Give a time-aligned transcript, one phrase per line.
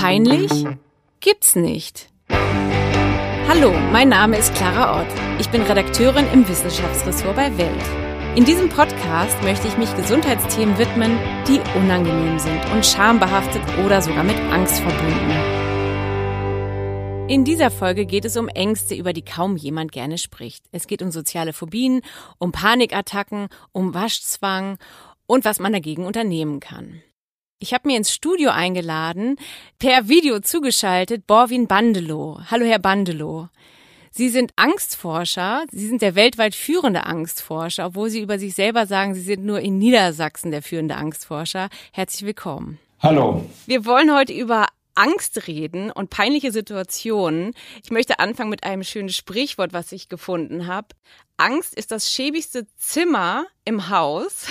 [0.00, 0.50] Peinlich?
[1.20, 2.08] Gibt's nicht.
[2.30, 5.06] Hallo, mein Name ist Clara Ott.
[5.38, 7.84] Ich bin Redakteurin im Wissenschaftsressort bei Welt.
[8.34, 14.24] In diesem Podcast möchte ich mich Gesundheitsthemen widmen, die unangenehm sind und schambehaftet oder sogar
[14.24, 15.30] mit Angst verbunden.
[17.28, 20.64] In dieser Folge geht es um Ängste, über die kaum jemand gerne spricht.
[20.72, 22.00] Es geht um soziale Phobien,
[22.38, 24.78] um Panikattacken, um Waschzwang
[25.26, 27.02] und was man dagegen unternehmen kann.
[27.62, 29.36] Ich habe mir ins Studio eingeladen,
[29.78, 32.40] per Video zugeschaltet, Borwin Bandelow.
[32.50, 33.48] Hallo, Herr Bandelow.
[34.10, 35.64] Sie sind Angstforscher.
[35.70, 39.60] Sie sind der weltweit führende Angstforscher, obwohl Sie über sich selber sagen, Sie sind nur
[39.60, 41.68] in Niedersachsen der führende Angstforscher.
[41.92, 42.78] Herzlich willkommen.
[43.00, 43.44] Hallo.
[43.66, 44.66] Wir wollen heute über
[45.00, 47.54] Angst reden und peinliche Situationen.
[47.82, 50.88] Ich möchte anfangen mit einem schönen Sprichwort, was ich gefunden habe.
[51.38, 54.46] Angst ist das schäbigste Zimmer im Haus.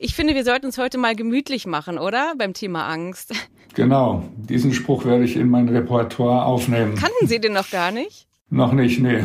[0.00, 2.34] Ich finde, wir sollten uns heute mal gemütlich machen, oder?
[2.36, 3.32] Beim Thema Angst.
[3.74, 6.94] Genau, diesen Spruch werde ich in mein Repertoire aufnehmen.
[6.94, 8.27] Kannten Sie den noch gar nicht?
[8.50, 9.22] Noch nicht, nee.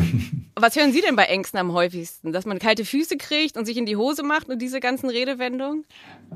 [0.54, 2.32] Was hören Sie denn bei Ängsten am häufigsten?
[2.32, 5.86] Dass man kalte Füße kriegt und sich in die Hose macht und diese ganzen Redewendungen?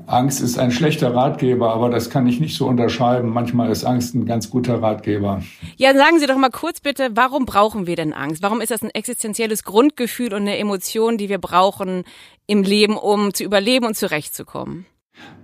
[0.07, 3.29] Angst ist ein schlechter Ratgeber, aber das kann ich nicht so unterschreiben.
[3.29, 5.43] Manchmal ist Angst ein ganz guter Ratgeber.
[5.77, 8.41] Ja, sagen Sie doch mal kurz bitte, warum brauchen wir denn Angst?
[8.41, 12.05] Warum ist das ein existenzielles Grundgefühl und eine Emotion, die wir brauchen
[12.47, 14.87] im Leben, um zu überleben und zurechtzukommen?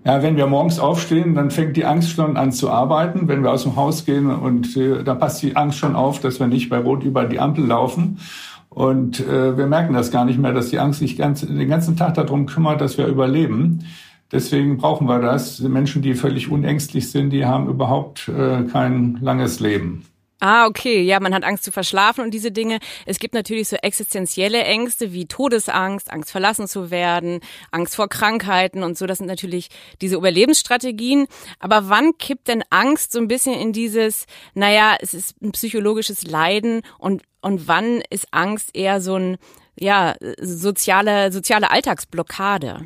[0.06, 3.28] Ja, wenn wir morgens aufstehen, dann fängt die Angst schon an zu arbeiten.
[3.28, 6.40] Wenn wir aus dem Haus gehen und äh, da passt die Angst schon auf, dass
[6.40, 8.20] wir nicht bei Rot über die Ampel laufen.
[8.70, 11.98] Und äh, wir merken das gar nicht mehr, dass die Angst sich ganz, den ganzen
[11.98, 13.86] Tag darum kümmert, dass wir überleben.
[14.32, 15.60] Deswegen brauchen wir das.
[15.62, 20.04] Menschen, die völlig unängstlich sind, die haben überhaupt äh, kein langes Leben.
[20.48, 21.02] Ah, okay.
[21.02, 22.78] Ja, man hat Angst zu verschlafen und diese Dinge.
[23.08, 27.40] Es gibt natürlich so existenzielle Ängste wie Todesangst, Angst verlassen zu werden,
[27.72, 29.08] Angst vor Krankheiten und so.
[29.08, 29.70] Das sind natürlich
[30.02, 31.26] diese Überlebensstrategien.
[31.58, 36.28] Aber wann kippt denn Angst so ein bisschen in dieses, naja, es ist ein psychologisches
[36.28, 39.38] Leiden und, und wann ist Angst eher so ein,
[39.80, 42.86] ja, soziale, soziale Alltagsblockade?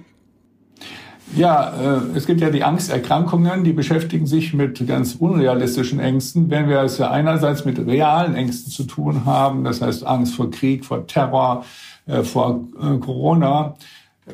[1.36, 6.50] Ja, äh, es gibt ja die Angsterkrankungen, die beschäftigen sich mit ganz unrealistischen Ängsten.
[6.50, 10.50] Wenn wir es ja einerseits mit realen Ängsten zu tun haben, das heißt Angst vor
[10.50, 11.66] Krieg, vor Terror,
[12.08, 13.76] äh, vor äh, Corona,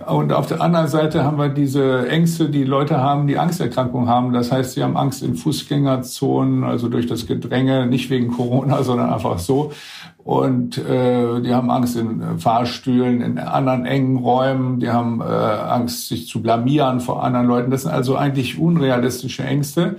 [0.05, 4.33] und auf der anderen Seite haben wir diese Ängste, die Leute haben, die Angsterkrankungen haben.
[4.33, 9.11] Das heißt, sie haben Angst in Fußgängerzonen, also durch das Gedränge, nicht wegen Corona, sondern
[9.11, 9.71] einfach so.
[10.25, 14.79] Und äh, die haben Angst in Fahrstühlen, in anderen engen Räumen.
[14.79, 17.69] Die haben äh, Angst, sich zu blamieren vor anderen Leuten.
[17.69, 19.97] Das sind also eigentlich unrealistische Ängste.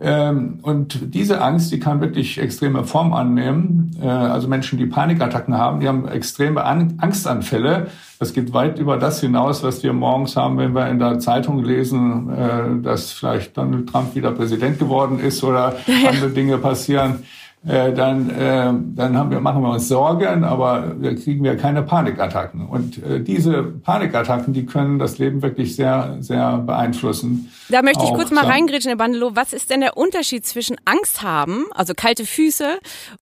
[0.00, 3.92] Ähm, und diese Angst, die kann wirklich extreme Form annehmen.
[4.02, 7.86] Äh, also Menschen, die Panikattacken haben, die haben extreme Angstanfälle.
[8.18, 11.62] Das geht weit über das hinaus, was wir morgens haben, wenn wir in der Zeitung
[11.62, 15.76] lesen, äh, dass vielleicht Donald Trump wieder Präsident geworden ist oder
[16.08, 17.22] andere Dinge passieren.
[17.64, 21.82] Äh, dann, äh, dann haben wir, machen wir uns Sorgen, aber wir kriegen wir keine
[21.82, 22.66] Panikattacken.
[22.66, 27.52] Und äh, diese Panikattacken, die können das Leben wirklich sehr, sehr beeinflussen.
[27.68, 29.36] Da möchte ich Auch, kurz mal reingrätschen, Herr Bandelow.
[29.36, 32.78] Was ist denn der Unterschied zwischen Angst haben, also kalte Füße,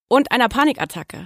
[0.09, 1.19] und einer Panikattacke?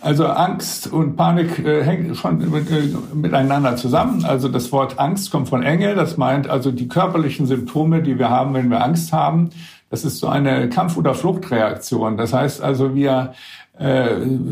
[0.00, 4.24] Also Angst und Panik äh, hängen schon mit, äh, miteinander zusammen.
[4.24, 5.96] Also das Wort Angst kommt von Engel.
[5.96, 9.50] Das meint also die körperlichen Symptome, die wir haben, wenn wir Angst haben.
[9.94, 12.16] Das ist so eine Kampf- oder Fluchtreaktion.
[12.16, 13.32] Das heißt also, wir
[13.78, 14.08] äh,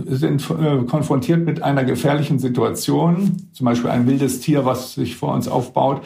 [0.06, 5.34] sind äh, konfrontiert mit einer gefährlichen Situation, zum Beispiel ein wildes Tier, was sich vor
[5.34, 6.03] uns aufbaut.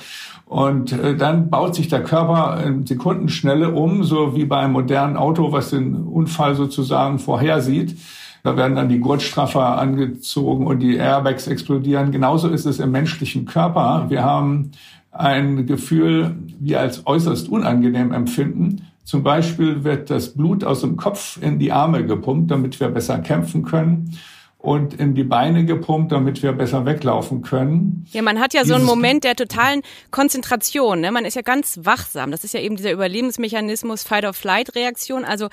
[0.46, 5.18] Und äh, dann baut sich der Körper in Sekundenschnelle um, so wie bei einem modernen
[5.18, 7.98] Auto, was den Unfall sozusagen vorhersieht.
[8.42, 12.10] Da werden dann die Gurtstraffer angezogen und die Airbags explodieren.
[12.10, 14.06] Genauso ist es im menschlichen Körper.
[14.08, 14.70] Wir haben
[15.12, 18.80] ein Gefühl, wir als äußerst unangenehm empfinden.
[19.06, 23.20] Zum Beispiel wird das Blut aus dem Kopf in die Arme gepumpt, damit wir besser
[23.20, 24.18] kämpfen können
[24.58, 28.04] und in die Beine gepumpt, damit wir besser weglaufen können.
[28.10, 31.00] Ja, man hat ja Dieses so einen Moment der totalen Konzentration.
[31.00, 31.12] Ne?
[31.12, 32.32] Man ist ja ganz wachsam.
[32.32, 35.24] Das ist ja eben dieser Überlebensmechanismus Fight-or-Flight-Reaktion.
[35.24, 35.50] Also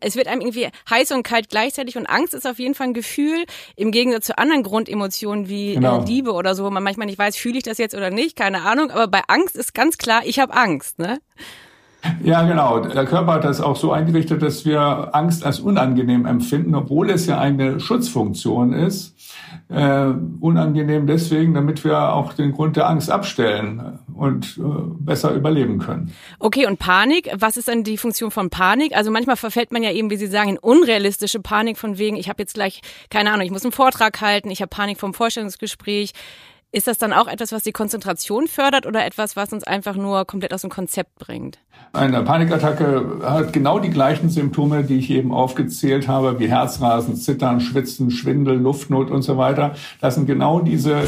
[0.00, 2.94] es wird einem irgendwie heiß und kalt gleichzeitig und Angst ist auf jeden Fall ein
[2.94, 6.04] Gefühl im Gegensatz zu anderen Grundemotionen wie äh, genau.
[6.04, 8.62] Liebe oder so, wo man manchmal nicht weiß, fühle ich das jetzt oder nicht, keine
[8.62, 8.92] Ahnung.
[8.92, 11.00] Aber bei Angst ist ganz klar, ich habe Angst.
[11.00, 11.18] Ne?
[12.24, 12.80] Ja, genau.
[12.80, 17.26] Der Körper hat das auch so eingerichtet, dass wir Angst als unangenehm empfinden, obwohl es
[17.26, 19.14] ja eine Schutzfunktion ist.
[19.68, 24.62] Äh, unangenehm deswegen, damit wir auch den Grund der Angst abstellen und äh,
[24.98, 26.12] besser überleben können.
[26.38, 28.94] Okay, und Panik, was ist dann die Funktion von Panik?
[28.94, 32.28] Also manchmal verfällt man ja eben, wie Sie sagen, in unrealistische Panik von wegen, ich
[32.28, 36.12] habe jetzt gleich, keine Ahnung, ich muss einen Vortrag halten, ich habe Panik vom Vorstellungsgespräch
[36.74, 40.24] Ist das dann auch etwas, was die Konzentration fördert oder etwas, was uns einfach nur
[40.24, 41.58] komplett aus dem Konzept bringt?
[41.92, 47.60] Eine Panikattacke hat genau die gleichen Symptome, die ich eben aufgezählt habe, wie Herzrasen, Zittern,
[47.60, 49.74] Schwitzen, Schwindel, Luftnot und so weiter.
[50.00, 51.02] Das sind genau diese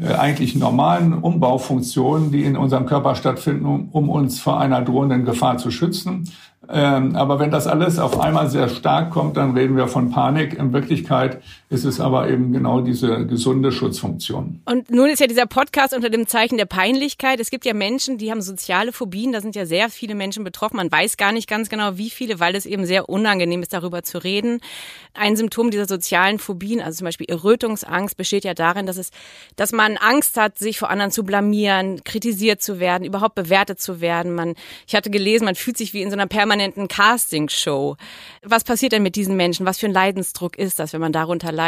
[0.00, 5.26] äh, eigentlich normalen Umbaufunktionen, die in unserem Körper stattfinden, um, um uns vor einer drohenden
[5.26, 6.30] Gefahr zu schützen.
[6.72, 10.54] Ähm, aber wenn das alles auf einmal sehr stark kommt, dann reden wir von Panik.
[10.54, 14.60] In Wirklichkeit ist es aber eben genau diese gesunde Schutzfunktion.
[14.64, 17.38] Und nun ist ja dieser Podcast unter dem Zeichen der Peinlichkeit.
[17.38, 19.30] Es gibt ja Menschen, die haben soziale Phobien.
[19.30, 20.78] Da sind ja sehr viele Menschen betroffen.
[20.78, 24.02] Man weiß gar nicht ganz genau, wie viele, weil es eben sehr unangenehm ist, darüber
[24.02, 24.60] zu reden.
[25.14, 29.12] Ein Symptom dieser sozialen Phobien, also zum Beispiel Errötungsangst, besteht ja darin, dass es,
[29.54, 34.00] dass man Angst hat, sich vor anderen zu blamieren, kritisiert zu werden, überhaupt bewertet zu
[34.00, 34.34] werden.
[34.34, 34.54] Man,
[34.88, 37.96] ich hatte gelesen, man fühlt sich wie in so einer permanenten Castingshow.
[38.42, 39.66] Was passiert denn mit diesen Menschen?
[39.66, 41.59] Was für ein Leidensdruck ist das, wenn man darunter leidet?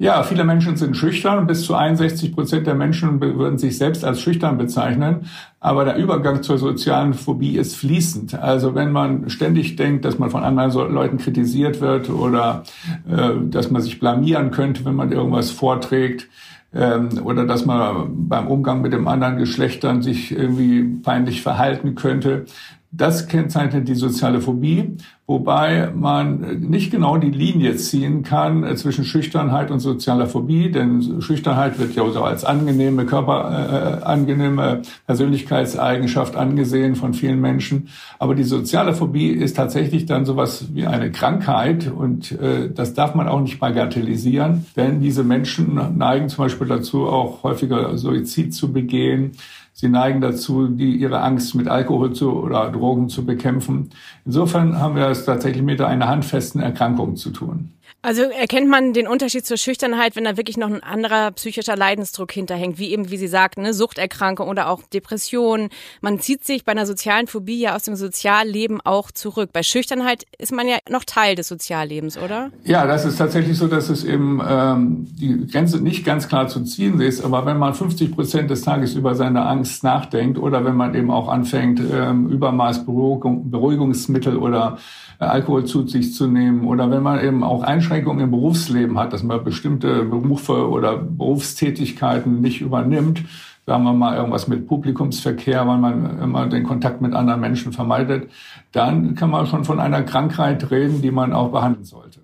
[0.00, 1.46] Ja, viele Menschen sind schüchtern.
[1.48, 5.26] Bis zu 61 Prozent der Menschen würden sich selbst als schüchtern bezeichnen.
[5.58, 8.34] Aber der Übergang zur sozialen Phobie ist fließend.
[8.34, 12.62] Also wenn man ständig denkt, dass man von anderen Leuten kritisiert wird oder
[13.10, 16.28] äh, dass man sich blamieren könnte, wenn man irgendwas vorträgt,
[16.74, 21.94] ähm, oder dass man beim Umgang mit dem anderen Geschlecht dann sich irgendwie peinlich verhalten
[21.94, 22.44] könnte,
[22.90, 24.96] das kennzeichnet die soziale Phobie,
[25.26, 31.20] wobei man nicht genau die Linie ziehen kann äh, zwischen Schüchternheit und sozialer Phobie, denn
[31.20, 37.88] Schüchternheit wird ja so als angenehme Körper, äh, angenehme Persönlichkeitseigenschaft angesehen von vielen Menschen.
[38.18, 43.14] Aber die soziale Phobie ist tatsächlich dann sowas wie eine Krankheit und äh, das darf
[43.14, 48.72] man auch nicht bagatellisieren, denn diese Menschen neigen zum Beispiel dazu, auch häufiger Suizid zu
[48.72, 49.32] begehen
[49.80, 53.90] Sie neigen dazu, die, ihre Angst mit Alkohol zu, oder Drogen zu bekämpfen.
[54.24, 57.70] Insofern haben wir es tatsächlich mit einer handfesten Erkrankung zu tun.
[58.00, 62.30] Also erkennt man den Unterschied zur Schüchternheit, wenn da wirklich noch ein anderer psychischer Leidensdruck
[62.30, 65.68] hinterhängt, wie eben, wie Sie sagten, ne, Suchterkrankung oder auch Depression.
[66.00, 69.50] Man zieht sich bei einer sozialen Phobie ja aus dem Sozialleben auch zurück.
[69.52, 72.52] Bei Schüchternheit ist man ja noch Teil des Soziallebens, oder?
[72.62, 76.62] Ja, das ist tatsächlich so, dass es eben ähm, die Grenze nicht ganz klar zu
[76.62, 77.24] ziehen ist.
[77.24, 81.10] Aber wenn man 50 Prozent des Tages über seine Angst nachdenkt oder wenn man eben
[81.10, 84.78] auch anfängt, ähm, Übermaß Beruhigung, Beruhigungsmittel oder
[85.18, 89.12] äh, Alkohol zu sich zu nehmen oder wenn man eben auch Einschränkungen im Berufsleben hat,
[89.12, 93.22] dass man bestimmte Berufe oder Berufstätigkeiten nicht übernimmt,
[93.66, 98.30] sagen wir mal irgendwas mit Publikumsverkehr, weil man immer den Kontakt mit anderen Menschen vermeidet,
[98.72, 102.20] dann kann man schon von einer Krankheit reden, die man auch behandeln sollte.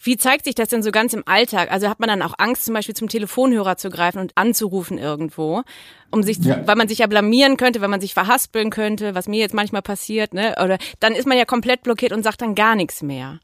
[0.00, 1.70] Wie zeigt sich das denn so ganz im Alltag?
[1.70, 5.62] Also hat man dann auch Angst, zum Beispiel zum Telefonhörer zu greifen und anzurufen irgendwo,
[6.10, 6.66] um sich, ja.
[6.66, 9.82] weil man sich ja blamieren könnte, weil man sich verhaspeln könnte, was mir jetzt manchmal
[9.82, 10.54] passiert, ne?
[10.62, 13.40] Oder dann ist man ja komplett blockiert und sagt dann gar nichts mehr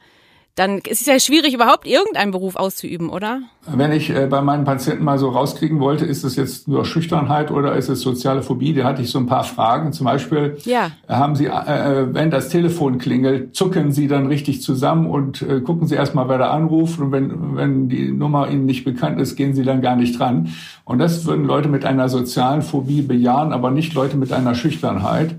[0.54, 3.40] dann ist es ja schwierig, überhaupt irgendeinen Beruf auszuüben, oder?
[3.66, 7.50] Wenn ich äh, bei meinen Patienten mal so rauskriegen wollte, ist es jetzt nur Schüchternheit
[7.50, 9.92] oder ist es soziale Phobie, da hatte ich so ein paar Fragen.
[9.92, 10.92] Zum Beispiel ja.
[11.08, 15.60] haben Sie, äh, äh, wenn das Telefon klingelt, zucken Sie dann richtig zusammen und äh,
[15.60, 17.00] gucken Sie erstmal, wer da anruft.
[17.00, 20.54] Und wenn, wenn die Nummer Ihnen nicht bekannt ist, gehen Sie dann gar nicht dran.
[20.84, 25.34] Und das würden Leute mit einer sozialen Phobie bejahen, aber nicht Leute mit einer Schüchternheit.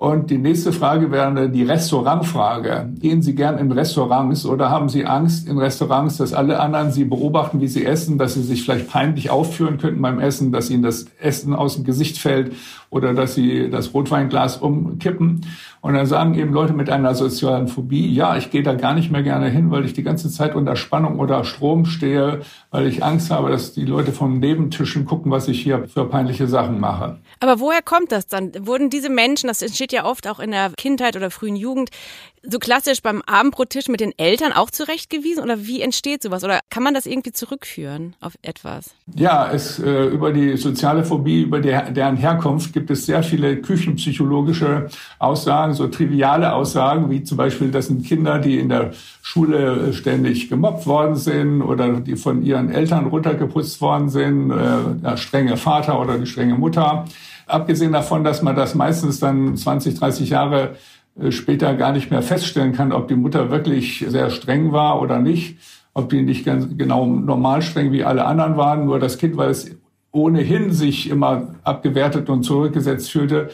[0.00, 2.88] Und die nächste Frage wäre die Restaurantfrage.
[3.00, 7.04] Gehen Sie gern in Restaurants oder haben Sie Angst in Restaurants, dass alle anderen Sie
[7.04, 10.82] beobachten, wie Sie essen, dass Sie sich vielleicht peinlich aufführen könnten beim Essen, dass Ihnen
[10.82, 12.54] das Essen aus dem Gesicht fällt
[12.90, 15.46] oder dass Sie das Rotweinglas umkippen?
[15.80, 19.10] Und dann sagen eben Leute mit einer sozialen Phobie, ja, ich gehe da gar nicht
[19.10, 23.02] mehr gerne hin, weil ich die ganze Zeit unter Spannung oder Strom stehe, weil ich
[23.02, 27.18] Angst habe, dass die Leute vom Nebentischen gucken, was ich hier für peinliche Sachen mache.
[27.38, 28.52] Aber woher kommt das dann?
[28.66, 31.90] Wurden diese Menschen, das entsteht ja oft auch in der Kindheit oder frühen Jugend,
[32.42, 36.82] so klassisch beim Abendbrottisch mit den Eltern auch zurechtgewiesen oder wie entsteht sowas oder kann
[36.82, 38.94] man das irgendwie zurückführen auf etwas?
[39.14, 43.60] Ja, es äh, über die soziale Phobie, über die, deren Herkunft gibt es sehr viele
[43.60, 49.92] küchenpsychologische Aussagen, so triviale Aussagen wie zum Beispiel, das sind Kinder, die in der Schule
[49.92, 54.56] ständig gemobbt worden sind oder die von ihren Eltern runtergeputzt worden sind, äh,
[55.02, 57.04] der strenge Vater oder die strenge Mutter.
[57.46, 60.76] Abgesehen davon, dass man das meistens dann 20, 30 Jahre äh,
[61.28, 65.58] später gar nicht mehr feststellen kann, ob die Mutter wirklich sehr streng war oder nicht,
[65.92, 69.50] ob die nicht ganz genau normal streng wie alle anderen waren, nur das Kind, weil
[69.50, 69.76] es
[70.12, 73.50] ohnehin sich immer abgewertet und zurückgesetzt fühlte,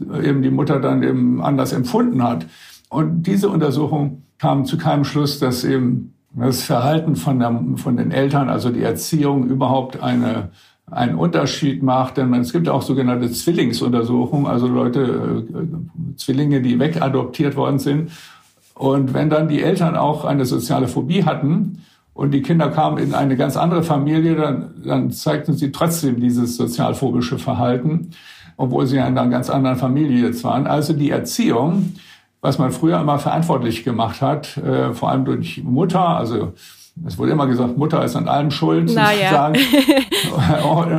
[0.00, 2.46] eben die Mutter dann eben anders empfunden hat.
[2.88, 8.10] Und diese Untersuchung kam zu keinem Schluss, dass eben das Verhalten von, der, von den
[8.10, 10.50] Eltern, also die Erziehung überhaupt eine
[10.90, 17.56] einen Unterschied macht, denn es gibt auch sogenannte Zwillingsuntersuchungen, also Leute, äh, Zwillinge, die wegadoptiert
[17.56, 18.10] worden sind.
[18.74, 21.82] Und wenn dann die Eltern auch eine soziale Phobie hatten
[22.14, 26.56] und die Kinder kamen in eine ganz andere Familie, dann, dann zeigten sie trotzdem dieses
[26.56, 28.10] sozialphobische Verhalten,
[28.56, 30.66] obwohl sie in einer ganz anderen Familie jetzt waren.
[30.66, 31.94] Also die Erziehung,
[32.40, 36.52] was man früher immer verantwortlich gemacht hat, äh, vor allem durch Mutter, also
[37.06, 39.52] es wurde immer gesagt, Mutter ist an allem schuld, naja.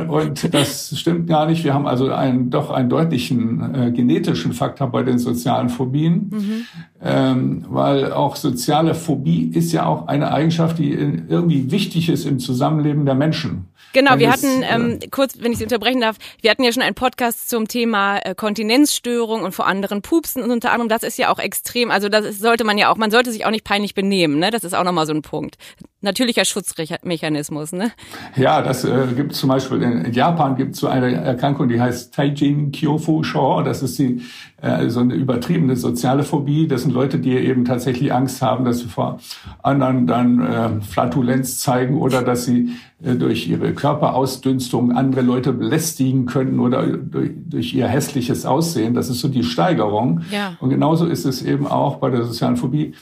[0.08, 1.64] und das stimmt gar nicht.
[1.64, 6.64] Wir haben also einen, doch einen deutlichen äh, genetischen Faktor bei den sozialen Phobien, mhm.
[7.02, 12.38] ähm, weil auch soziale Phobie ist ja auch eine Eigenschaft, die irgendwie wichtig ist im
[12.38, 13.69] Zusammenleben der Menschen.
[13.92, 16.94] Genau, wir hatten, ähm, kurz, wenn ich Sie unterbrechen darf, wir hatten ja schon einen
[16.94, 21.32] Podcast zum Thema äh, Kontinenzstörung und vor anderen Pupsen und unter anderem, das ist ja
[21.32, 23.94] auch extrem, also das ist, sollte man ja auch, man sollte sich auch nicht peinlich
[23.94, 24.50] benehmen, ne?
[24.50, 25.56] Das ist auch nochmal so ein Punkt.
[26.02, 27.92] Natürlicher Schutzmechanismus, ne?
[28.36, 32.14] Ja, das äh, gibt zum Beispiel in Japan gibt es so eine Erkrankung, die heißt
[32.14, 33.62] Taijin Kyofu Shou.
[33.62, 34.22] Das ist die
[34.62, 36.68] äh, so eine übertriebene soziale Phobie.
[36.68, 39.18] Das sind Leute, die eben tatsächlich Angst haben, dass sie vor
[39.62, 42.70] anderen dann äh, Flatulenz zeigen oder dass sie
[43.02, 48.94] äh, durch ihre Körperausdünstung andere Leute belästigen können oder durch, durch, ihr hässliches Aussehen.
[48.94, 50.20] Das ist so die Steigerung.
[50.30, 50.56] Ja.
[50.60, 52.94] Und genauso ist es eben auch bei der sozialen Phobie.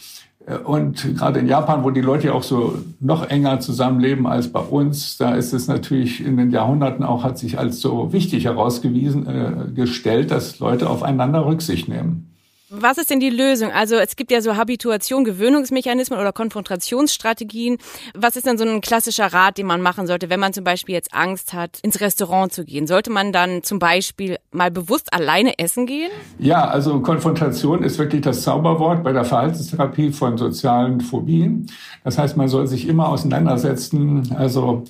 [0.49, 4.61] Äh, und gerade in Japan, wo die Leute auch so noch enger zusammenleben als bei
[4.61, 9.27] uns, da ist es natürlich in den Jahrhunderten auch, hat sich als so wichtig herausgewiesen,
[9.27, 12.35] äh, gestellt, dass Leute aufeinander Rücksicht nehmen.
[12.71, 13.71] Was ist denn die Lösung?
[13.73, 17.79] Also es gibt ja so Habituation, Gewöhnungsmechanismen oder Konfrontationsstrategien.
[18.15, 20.95] Was ist denn so ein klassischer Rat, den man machen sollte, wenn man zum Beispiel
[20.95, 22.87] jetzt Angst hat, ins Restaurant zu gehen?
[22.87, 26.11] Sollte man dann zum Beispiel mal bewusst alleine essen gehen?
[26.39, 31.71] Ja, also Konfrontation ist wirklich das Zauberwort bei der Verhaltenstherapie von sozialen Phobien.
[32.05, 34.35] Das heißt, man soll sich immer auseinandersetzen.
[34.37, 34.85] Also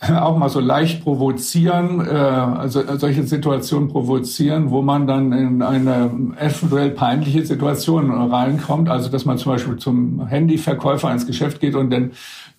[0.20, 6.10] auch mal so leicht provozieren, äh, also solche Situationen provozieren, wo man dann in eine
[6.38, 8.88] eventuell peinliche Situation reinkommt.
[8.88, 12.12] Also dass man zum Beispiel zum Handyverkäufer ins Geschäft geht und dann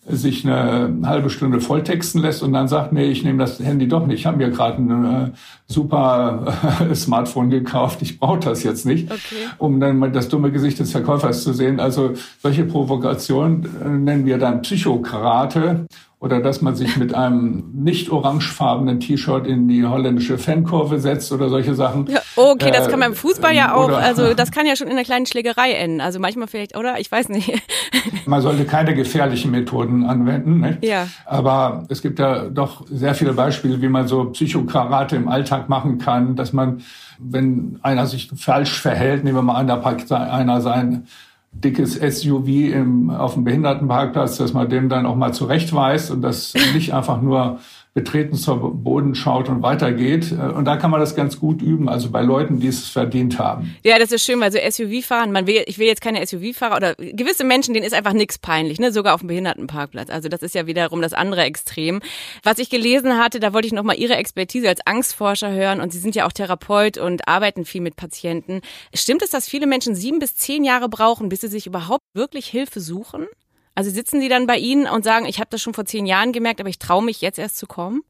[0.07, 4.05] sich eine halbe Stunde volltexten lässt und dann sagt, nee, ich nehme das Handy doch
[4.07, 4.19] nicht.
[4.19, 5.31] Ich habe mir gerade ein äh,
[5.67, 6.55] super
[6.89, 9.47] äh, Smartphone gekauft, ich brauche das jetzt nicht, okay.
[9.59, 11.79] um dann mal das dumme Gesicht des Verkäufers zu sehen.
[11.79, 15.85] Also solche Provokationen äh, nennen wir dann Psychokarate
[16.21, 21.49] oder dass man sich mit einem nicht orangefarbenen T-Shirt in die holländische Fankurve setzt oder
[21.49, 22.05] solche Sachen.
[22.05, 25.03] Ja, okay, das kann beim Fußball ja auch, also das kann ja schon in einer
[25.03, 25.99] kleinen Schlägerei enden.
[25.99, 26.99] Also manchmal vielleicht, oder?
[26.99, 27.51] Ich weiß nicht.
[28.27, 30.59] Man sollte keine gefährlichen Methoden anwenden.
[30.59, 30.85] Nicht?
[30.85, 31.07] Ja.
[31.25, 35.97] Aber es gibt ja doch sehr viele Beispiele, wie man so Psychokarate im Alltag machen
[35.97, 36.83] kann, dass man,
[37.17, 41.07] wenn einer sich falsch verhält, nehmen wir mal an, da packt einer sein
[41.51, 46.53] dickes SUV im, auf dem Behindertenparkplatz, dass man dem dann auch mal zurechtweist und das
[46.73, 47.59] nicht einfach nur
[47.93, 50.31] betreten zur Boden schaut und weitergeht.
[50.31, 53.75] Und da kann man das ganz gut üben, also bei Leuten, die es verdient haben.
[53.83, 56.77] Ja, das ist schön, weil so SUV fahren, man will, ich will jetzt keine SUV-Fahrer
[56.77, 60.09] oder gewisse Menschen, denen ist einfach nichts peinlich, ne, sogar auf dem Behindertenparkplatz.
[60.09, 62.01] Also das ist ja wiederum das andere Extrem.
[62.43, 65.99] Was ich gelesen hatte, da wollte ich nochmal Ihre Expertise als Angstforscher hören und Sie
[65.99, 68.61] sind ja auch Therapeut und arbeiten viel mit Patienten.
[68.93, 72.47] Stimmt es, dass viele Menschen sieben bis zehn Jahre brauchen, bis sie sich überhaupt wirklich
[72.47, 73.27] Hilfe suchen?
[73.75, 76.33] Also sitzen die dann bei Ihnen und sagen, ich habe das schon vor zehn Jahren
[76.33, 78.03] gemerkt, aber ich traue mich jetzt erst zu kommen?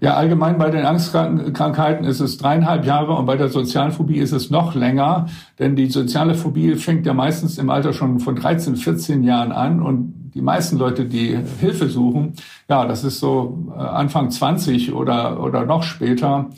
[0.00, 4.32] Ja, allgemein bei den Angstkrankheiten ist es dreieinhalb Jahre und bei der sozialen Phobie ist
[4.32, 5.26] es noch länger,
[5.58, 9.80] denn die soziale Phobie fängt ja meistens im Alter schon von 13, 14 Jahren an
[9.80, 12.34] und die meisten Leute, die Hilfe suchen,
[12.68, 16.50] ja, das ist so äh, Anfang 20 oder, oder noch später.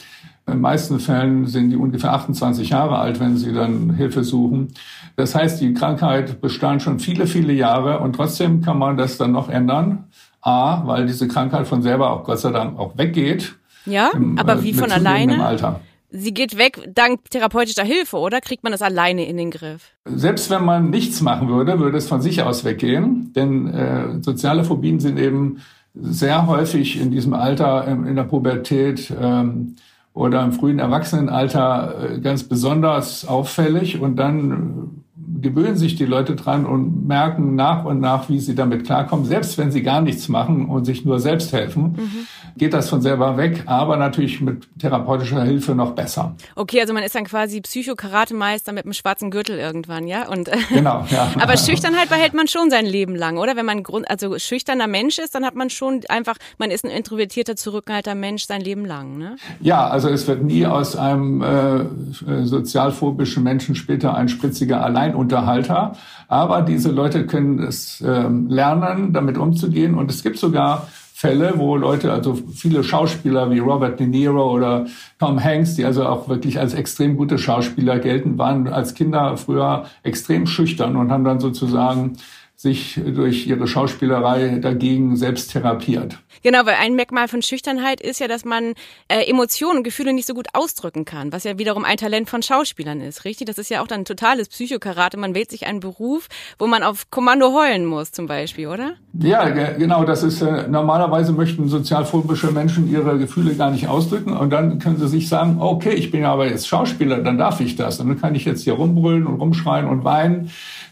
[0.48, 4.68] In den meisten Fällen sind die ungefähr 28 Jahre alt, wenn sie dann Hilfe suchen.
[5.16, 9.32] Das heißt, die Krankheit bestand schon viele, viele Jahre und trotzdem kann man das dann
[9.32, 10.04] noch ändern.
[10.40, 13.56] A, weil diese Krankheit von selber auch Gott sei Dank auch weggeht.
[13.84, 15.44] Ja, im, aber wie von alleine?
[15.44, 15.80] Alter.
[16.10, 19.90] Sie geht weg dank therapeutischer Hilfe, oder kriegt man das alleine in den Griff?
[20.06, 23.32] Selbst wenn man nichts machen würde, würde es von sich aus weggehen.
[23.34, 25.58] Denn äh, soziale Phobien sind eben
[25.94, 29.76] sehr häufig in diesem Alter, in der Pubertät, ähm,
[30.18, 35.04] oder im frühen Erwachsenenalter äh, ganz besonders auffällig und dann
[35.40, 39.24] gewöhnen sich die Leute dran und merken nach und nach, wie sie damit klarkommen.
[39.24, 42.26] Selbst wenn sie gar nichts machen und sich nur selbst helfen, mhm.
[42.58, 46.34] Geht das von selber weg, aber natürlich mit therapeutischer Hilfe noch besser.
[46.54, 50.28] Okay, also man ist dann quasi Psychokaratemeister mit einem schwarzen Gürtel irgendwann, ja?
[50.28, 51.30] Und genau, ja.
[51.40, 53.56] aber Schüchternheit behält man schon sein Leben lang, oder?
[53.56, 56.90] Wenn man Grund, also schüchterner Mensch ist, dann hat man schon einfach, man ist ein
[56.90, 59.36] introvertierter, zurückgehaltener Mensch sein Leben lang, ne?
[59.60, 65.96] Ja, also es wird nie aus einem äh, sozialphobischen Menschen später ein spritziger Allein Unterhalter.
[66.28, 69.94] Aber diese Leute können es ähm, lernen, damit umzugehen.
[69.94, 70.88] Und es gibt sogar
[71.20, 74.86] Fälle, wo Leute, also viele Schauspieler wie Robert De Niro oder
[75.18, 79.86] Tom Hanks, die also auch wirklich als extrem gute Schauspieler gelten, waren als Kinder früher
[80.04, 82.12] extrem schüchtern und haben dann sozusagen
[82.60, 86.18] sich durch ihre Schauspielerei dagegen selbst therapiert.
[86.42, 88.74] Genau, weil ein Merkmal von Schüchternheit ist ja, dass man
[89.06, 92.42] äh, Emotionen und Gefühle nicht so gut ausdrücken kann, was ja wiederum ein Talent von
[92.42, 93.46] Schauspielern ist, richtig?
[93.46, 95.16] Das ist ja auch dann totales Psychokarate.
[95.18, 96.26] Man wählt sich einen Beruf,
[96.58, 98.94] wo man auf Kommando heulen muss, zum Beispiel, oder?
[99.12, 100.02] Ja, genau.
[100.02, 104.96] Das ist äh, normalerweise möchten sozialphobische Menschen ihre Gefühle gar nicht ausdrücken und dann können
[104.96, 108.20] sie sich sagen, okay, ich bin aber jetzt Schauspieler, dann darf ich das und dann
[108.20, 110.50] kann ich jetzt hier rumbrüllen und rumschreien und weinen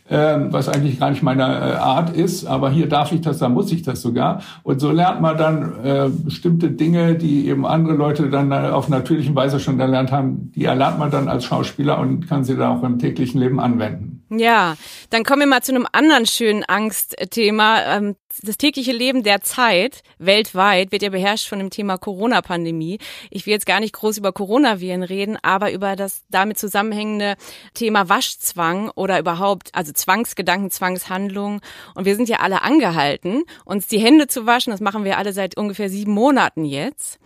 [0.09, 3.73] was eigentlich gar nicht meine äh, Art ist, aber hier darf ich das, da muss
[3.73, 4.43] ich das sogar.
[4.63, 8.89] Und so lernt man dann äh, bestimmte Dinge, die eben andere Leute dann äh, auf
[8.89, 12.79] natürlichen Weise schon erlernt haben, die erlernt man dann als Schauspieler und kann sie dann
[12.79, 14.23] auch im täglichen Leben anwenden.
[14.29, 14.77] Ja,
[15.11, 17.97] dann kommen wir mal zu einem anderen schönen Angstthema.
[17.97, 22.99] Ähm, das tägliche Leben der Zeit weltweit wird ja beherrscht von dem Thema Corona-Pandemie.
[23.31, 27.37] Ich will jetzt gar nicht groß über Coronaviren reden, aber über das damit zusammenhängende
[27.73, 31.61] Thema Waschzwang oder überhaupt, also Zwangsgedanken, Zwangshandlungen.
[31.95, 34.73] Und wir sind ja alle angehalten, uns die Hände zu waschen.
[34.73, 37.21] Das machen wir alle seit ungefähr sieben Monaten jetzt.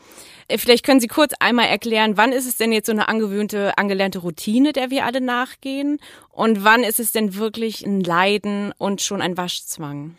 [0.50, 3.76] Äh, vielleicht können Sie kurz einmal erklären, wann ist es denn jetzt so eine angewöhnte,
[3.78, 5.99] angelernte Routine, der wir alle nachgehen?
[6.30, 10.16] Und wann ist es denn wirklich ein Leiden und schon ein Waschzwang?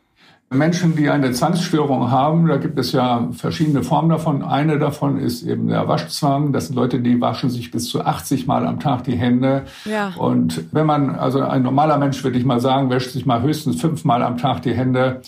[0.54, 4.44] Menschen, die eine Zwangsstörung haben, da gibt es ja verschiedene Formen davon.
[4.44, 6.52] Eine davon ist eben der Waschzwang.
[6.52, 9.64] Das sind Leute, die waschen sich bis zu 80 Mal am Tag die Hände.
[9.86, 10.14] Ja.
[10.18, 13.80] Und wenn man, also ein normaler Mensch, würde ich mal sagen, wäscht sich mal höchstens
[13.80, 15.22] fünfmal am Tag die Hände.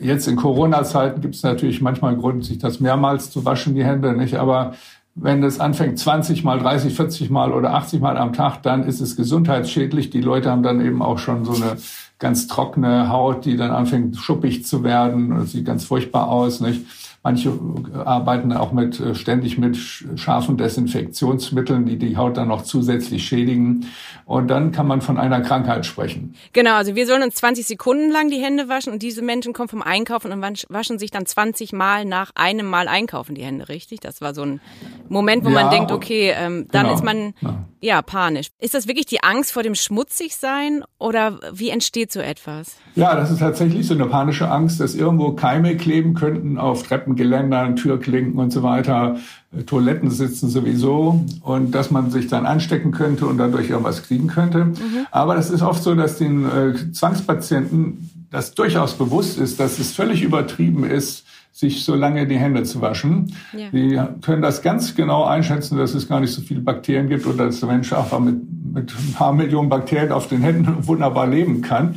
[0.00, 3.84] Jetzt in Corona-Zeiten gibt es natürlich manchmal einen Grund, sich das mehrmals zu waschen, die
[3.84, 4.36] Hände, nicht?
[4.36, 4.74] Aber
[5.14, 9.00] wenn es anfängt 20 mal, 30, 40 mal oder 80 mal am Tag, dann ist
[9.00, 10.10] es gesundheitsschädlich.
[10.10, 11.76] Die Leute haben dann eben auch schon so eine
[12.18, 16.84] ganz trockene Haut, die dann anfängt schuppig zu werden und sieht ganz furchtbar aus, nicht?
[17.26, 17.58] Manche
[18.04, 23.86] arbeiten auch mit, äh, ständig mit scharfen Desinfektionsmitteln, die die Haut dann noch zusätzlich schädigen.
[24.26, 26.34] Und dann kann man von einer Krankheit sprechen.
[26.52, 29.70] Genau, also wir sollen uns 20 Sekunden lang die Hände waschen und diese Menschen kommen
[29.70, 34.00] vom Einkaufen und waschen sich dann 20 Mal nach einem Mal einkaufen die Hände, richtig?
[34.00, 34.60] Das war so ein
[35.08, 36.94] Moment, wo ja, man denkt, okay, ähm, dann genau.
[36.94, 37.64] ist man ja.
[37.80, 38.48] ja panisch.
[38.60, 42.76] Ist das wirklich die Angst vor dem Schmutzigsein oder wie entsteht so etwas?
[42.94, 47.13] Ja, das ist tatsächlich so eine panische Angst, dass irgendwo Keime kleben könnten auf Treppen
[47.16, 49.16] Geländern, Türklinken und so weiter,
[49.56, 54.28] äh, Toiletten sitzen sowieso und dass man sich dann anstecken könnte und dadurch irgendwas kriegen
[54.28, 54.66] könnte.
[54.66, 55.06] Mhm.
[55.10, 59.92] Aber das ist oft so, dass den äh, Zwangspatienten das durchaus bewusst ist, dass es
[59.92, 61.24] völlig übertrieben ist,
[61.54, 63.32] sich so lange die Hände zu waschen.
[63.56, 63.68] Ja.
[63.72, 67.46] Die können das ganz genau einschätzen, dass es gar nicht so viele Bakterien gibt oder
[67.46, 71.62] dass der Mensch einfach mit, mit ein paar Millionen Bakterien auf den Händen wunderbar leben
[71.62, 71.94] kann.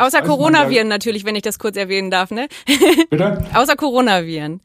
[0.00, 2.48] Außer Coronaviren natürlich, wenn ich das kurz erwähnen darf, ne?
[3.10, 3.44] Bitte?
[3.54, 4.60] Außer Coronaviren.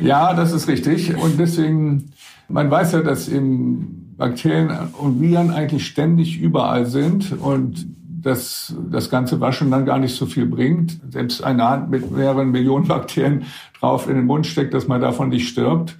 [0.00, 1.14] Ja, das ist richtig.
[1.16, 2.12] Und deswegen,
[2.48, 7.86] man weiß ja, dass eben Bakterien und Viren eigentlich ständig überall sind und
[8.22, 11.00] dass das ganze Waschen dann gar nicht so viel bringt.
[11.10, 13.44] Selbst eine Hand mit mehreren Millionen Bakterien
[13.78, 15.96] drauf in den Mund steckt, dass man davon nicht stirbt.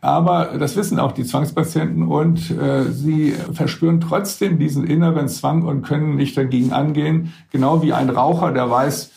[0.00, 5.82] Aber das wissen auch die Zwangspatienten und äh, sie verspüren trotzdem diesen inneren Zwang und
[5.82, 7.34] können nicht dagegen angehen.
[7.50, 9.10] Genau wie ein Raucher, der weiß,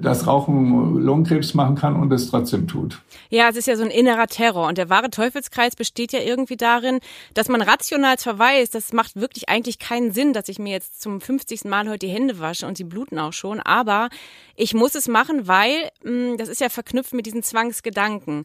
[0.00, 3.00] dass Rauchen Lungenkrebs machen kann und es trotzdem tut.
[3.30, 4.68] Ja, es ist ja so ein innerer Terror.
[4.68, 7.00] Und der wahre Teufelskreis besteht ja irgendwie darin,
[7.34, 11.20] dass man rational weiß, das macht wirklich eigentlich keinen Sinn, dass ich mir jetzt zum
[11.20, 11.64] 50.
[11.64, 14.08] Mal heute die Hände wasche und sie bluten auch schon, aber
[14.56, 18.44] ich muss es machen, weil mh, hm, das ist ja verknüpft mit diesen Zwangsgedanken,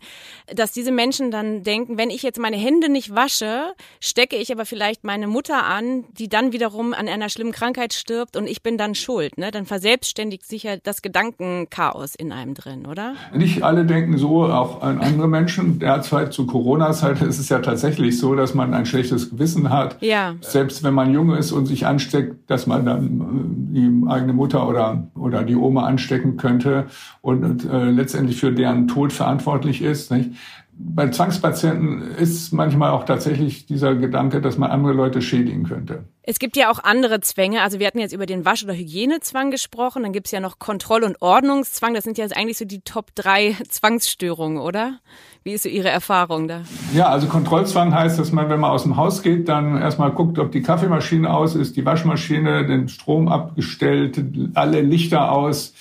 [0.54, 4.66] dass diese Menschen dann denken, wenn ich jetzt meine Hände nicht wasche, stecke ich aber
[4.66, 8.78] vielleicht meine Mutter an, die dann wiederum an einer schlimmen Krankheit stirbt und ich bin
[8.78, 9.38] dann schuld.
[9.38, 9.52] Ne?
[9.52, 11.02] Dann verselbstständigt sich ja das
[11.42, 13.16] Gedankenchaos in einem drin, oder?
[13.34, 15.80] Nicht alle denken so, auch andere Menschen.
[15.80, 19.98] Derzeit zu Corona-Zeit ist es ja tatsächlich so, dass man ein schlechtes Gewissen hat.
[20.02, 20.36] Ja.
[20.42, 24.68] Selbst wenn man jung ist und sich ansteckt, dass man dann äh, die eigene Mutter
[24.68, 26.86] oder, oder die Oma anstecken könnte
[27.22, 30.12] und äh, letztendlich für deren Tod verantwortlich ist.
[30.12, 30.32] Nicht?
[30.74, 36.06] Bei Zwangspatienten ist manchmal auch tatsächlich dieser Gedanke, dass man andere Leute schädigen könnte.
[36.24, 37.62] Es gibt ja auch andere Zwänge.
[37.62, 40.04] Also wir hatten jetzt über den Wasch- oder Hygienezwang gesprochen.
[40.04, 41.94] Dann gibt es ja noch Kontroll- und Ordnungszwang.
[41.94, 45.00] Das sind ja eigentlich so die Top drei Zwangsstörungen, oder?
[45.44, 46.62] Wie ist so Ihre Erfahrung da?
[46.94, 50.40] Ja, also Kontrollzwang heißt, dass man, wenn man aus dem Haus geht, dann erstmal guckt,
[50.40, 55.74] ob die Kaffeemaschine aus ist, die Waschmaschine, den Strom abgestellt, alle Lichter aus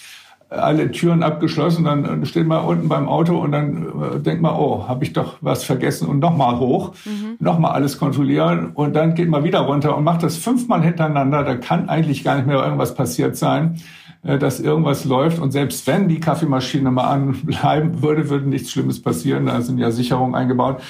[0.50, 4.88] alle Türen abgeschlossen, dann steht man unten beim Auto und dann äh, denkt man, oh,
[4.88, 7.36] habe ich doch was vergessen und nochmal hoch, mhm.
[7.38, 11.44] nochmal alles kontrollieren und dann geht man wieder runter und macht das fünfmal hintereinander.
[11.44, 13.80] Da kann eigentlich gar nicht mehr irgendwas passiert sein.
[14.22, 15.38] Äh, dass irgendwas läuft.
[15.38, 19.46] Und selbst wenn die Kaffeemaschine mal anbleiben würde, würde nichts Schlimmes passieren.
[19.46, 20.82] Da sind ja Sicherungen eingebaut.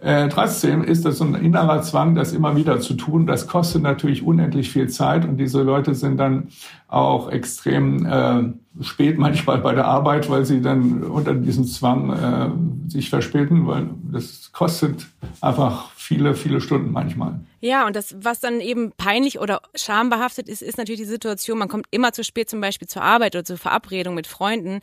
[0.00, 3.26] Äh, trotzdem ist das so ein innerer Zwang, das immer wieder zu tun.
[3.26, 6.48] Das kostet natürlich unendlich viel Zeit und diese Leute sind dann
[6.88, 12.90] auch extrem äh, spät manchmal bei der Arbeit, weil sie dann unter diesem Zwang äh,
[12.90, 15.06] sich verspäten, weil das kostet
[15.40, 17.40] einfach viele, viele Stunden manchmal.
[17.60, 21.68] Ja, und das, was dann eben peinlich oder schambehaftet ist, ist natürlich die Situation, man
[21.68, 24.80] kommt immer zu spät zum Beispiel zur Arbeit oder zur Verabredung mit Freunden.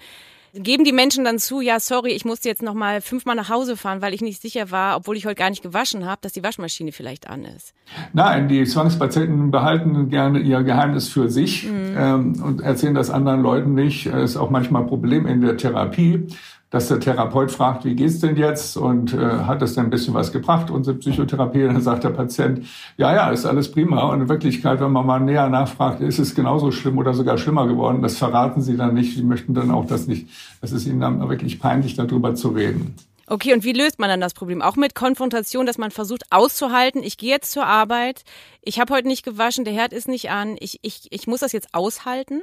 [0.59, 3.77] Geben die Menschen dann zu, ja, sorry, ich musste jetzt noch mal fünfmal nach Hause
[3.77, 6.43] fahren, weil ich nicht sicher war, obwohl ich heute gar nicht gewaschen habe, dass die
[6.43, 7.73] Waschmaschine vielleicht an ist?
[8.13, 11.95] Nein, die Zwangspatienten behalten gerne ihr Geheimnis für sich mhm.
[11.97, 14.07] ähm, und erzählen das anderen Leuten nicht.
[14.07, 16.27] Das ist auch manchmal ein Problem in der Therapie
[16.69, 20.13] dass der Therapeut fragt, wie geht's denn jetzt und äh, hat das denn ein bisschen
[20.13, 21.63] was gebracht, unsere Psychotherapie?
[21.63, 22.65] Dann sagt der Patient,
[22.97, 24.01] ja, ja, ist alles prima.
[24.11, 27.67] Und in Wirklichkeit, wenn man mal näher nachfragt, ist es genauso schlimm oder sogar schlimmer
[27.67, 28.01] geworden.
[28.01, 29.15] Das verraten sie dann nicht.
[29.15, 30.27] Sie möchten dann auch das nicht.
[30.61, 32.95] Es ist ihnen dann wirklich peinlich, darüber zu reden.
[33.29, 34.61] Okay, und wie löst man dann das Problem?
[34.61, 38.23] Auch mit Konfrontation, dass man versucht auszuhalten, ich gehe jetzt zur Arbeit,
[38.61, 41.51] ich habe heute nicht gewaschen, der Herd ist nicht an, ich, ich, ich muss das
[41.51, 42.41] jetzt aushalten?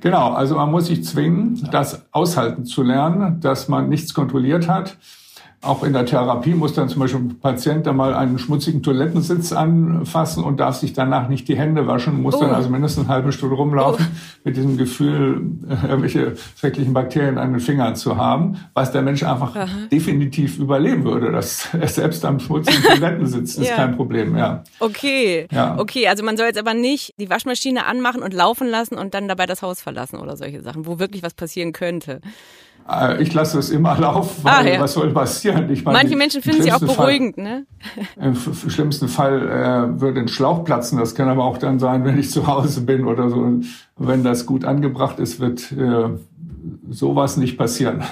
[0.00, 4.96] Genau, also man muss sich zwingen, das aushalten zu lernen, dass man nichts kontrolliert hat
[5.64, 9.52] auch in der Therapie muss dann zum Beispiel ein Patient dann mal einen schmutzigen Toilettensitz
[9.52, 12.40] anfassen und darf sich danach nicht die Hände waschen, muss oh.
[12.40, 14.40] dann also mindestens eine halbe Stunde rumlaufen oh.
[14.44, 15.42] mit diesem Gefühl,
[15.82, 19.68] irgendwelche schrecklichen Bakterien an den Fingern zu haben, was der Mensch einfach Aha.
[19.90, 21.32] definitiv überleben würde.
[21.32, 23.76] Das selbst am schmutzigen Toilettensitz ist ja.
[23.76, 24.64] kein Problem, ja.
[24.80, 25.46] Okay.
[25.50, 25.78] Ja.
[25.78, 29.28] Okay, also man soll jetzt aber nicht die Waschmaschine anmachen und laufen lassen und dann
[29.28, 32.20] dabei das Haus verlassen oder solche Sachen, wo wirklich was passieren könnte.
[32.88, 34.80] Äh, ich lasse es immer laufen, ah, weil ah, ja.
[34.80, 35.70] was soll passieren?
[35.70, 37.66] Ich meine, Manche Menschen finden sie auch beruhigend, Fall, ne?
[38.20, 40.98] Im schlimmsten Fall äh, würde ein Schlauch platzen.
[40.98, 43.60] Das kann aber auch dann sein, wenn ich zu Hause bin oder so.
[43.96, 46.10] Wenn das gut angebracht ist, wird äh,
[46.88, 48.04] sowas nicht passieren.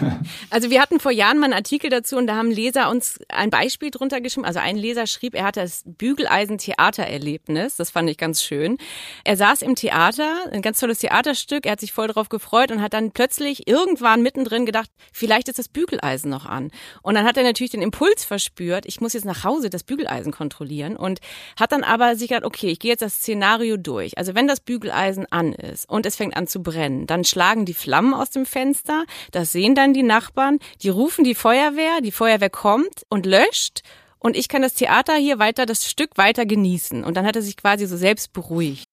[0.50, 3.50] Also wir hatten vor Jahren mal einen Artikel dazu und da haben Leser uns ein
[3.50, 4.44] Beispiel drunter geschrieben.
[4.44, 7.76] Also ein Leser schrieb, er hatte das Bügeleisen-Theatererlebnis.
[7.76, 8.78] Das fand ich ganz schön.
[9.24, 11.66] Er saß im Theater, ein ganz tolles Theaterstück.
[11.66, 15.58] Er hat sich voll darauf gefreut und hat dann plötzlich irgendwann mittendrin gedacht, vielleicht ist
[15.58, 16.70] das Bügeleisen noch an.
[17.02, 20.32] Und dann hat er natürlich den Impuls verspürt, ich muss jetzt nach Hause das Bügeleisen
[20.32, 21.20] kontrollieren und
[21.58, 24.18] hat dann aber sich gedacht, okay, ich gehe jetzt das Szenario durch.
[24.18, 27.74] Also wenn das Bügeleisen an ist und es fängt an zu brennen, dann schlagen die
[27.74, 29.04] Flammen aus dem Fenster.
[29.30, 30.58] Das sehen dann die Nachbarn.
[30.82, 32.00] Die rufen die Feuerwehr.
[32.02, 33.82] Die Feuerwehr kommt und löscht.
[34.18, 37.02] Und ich kann das Theater hier weiter, das Stück weiter genießen.
[37.02, 38.88] Und dann hat er sich quasi so selbst beruhigt.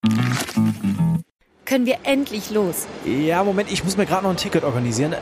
[1.65, 2.87] Können wir endlich los?
[3.05, 5.13] Ja, Moment, ich muss mir gerade noch ein Ticket organisieren.
[5.13, 5.17] Äh,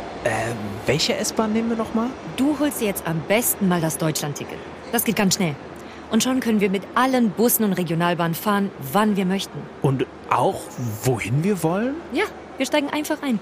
[0.86, 2.10] welche S-Bahn nehmen wir nochmal?
[2.38, 4.58] Du holst dir jetzt am besten mal das Deutschland-Ticket.
[4.94, 5.56] Das geht ganz schnell.
[6.10, 9.60] Und schon können wir mit allen Bussen und Regionalbahnen fahren, wann wir möchten.
[9.82, 10.62] Und auch
[11.04, 11.96] wohin wir wollen?
[12.14, 12.24] Ja,
[12.56, 13.42] wir steigen einfach ein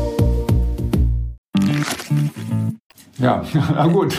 [3.19, 3.43] Ja,
[3.75, 4.17] na gut.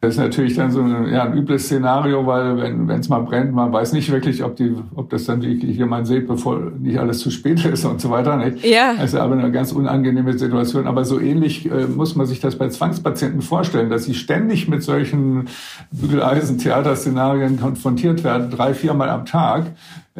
[0.00, 3.52] Das ist natürlich dann so ein, ja, ein übles Szenario, weil wenn es mal brennt,
[3.52, 7.18] man weiß nicht wirklich, ob, die, ob das dann wirklich jemand sieht, bevor nicht alles
[7.18, 8.36] zu spät ist und so weiter.
[8.36, 8.64] Nicht?
[8.64, 8.94] Ja.
[8.94, 10.86] Das ist aber eine ganz unangenehme Situation.
[10.86, 14.82] Aber so ähnlich äh, muss man sich das bei Zwangspatienten vorstellen, dass sie ständig mit
[14.82, 15.46] solchen
[15.90, 19.66] Bügeleisen-Theaterszenarien konfrontiert werden, drei, viermal am Tag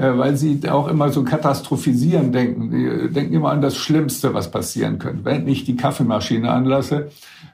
[0.01, 2.71] weil sie auch immer so katastrophisieren denken.
[2.71, 5.25] Die denken immer an das Schlimmste, was passieren könnte.
[5.25, 7.11] Wenn ich die Kaffeemaschine anlasse,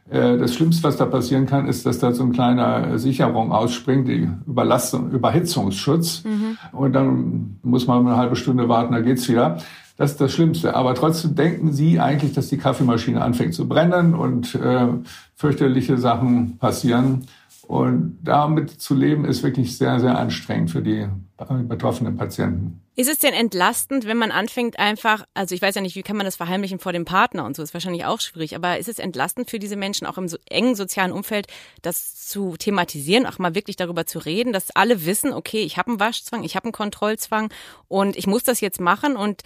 [0.08, 4.08] äh, das Schlimmste, was da passieren kann, ist, dass da so ein kleiner Sicherung ausspringt,
[4.08, 6.24] die Überlastung, Überhitzungsschutz.
[6.24, 6.56] Mhm.
[6.72, 9.58] Und dann muss man eine halbe Stunde warten, dann geht's wieder.
[9.98, 10.74] Das ist das Schlimmste.
[10.74, 14.88] Aber trotzdem denken Sie eigentlich, dass die Kaffeemaschine anfängt zu brennen und äh,
[15.36, 17.26] fürchterliche Sachen passieren.
[17.66, 21.06] Und damit zu leben ist wirklich sehr, sehr anstrengend für die
[21.46, 22.82] betroffenen Patienten.
[22.96, 26.16] Ist es denn entlastend, wenn man anfängt einfach, also ich weiß ja nicht, wie kann
[26.16, 28.98] man das verheimlichen vor dem Partner und so, ist wahrscheinlich auch schwierig, aber ist es
[28.98, 31.46] entlastend für diese Menschen auch im so engen sozialen Umfeld,
[31.82, 35.90] das zu thematisieren, auch mal wirklich darüber zu reden, dass alle wissen, okay, ich habe
[35.90, 37.50] einen Waschzwang, ich habe einen Kontrollzwang
[37.88, 39.42] und ich muss das jetzt machen und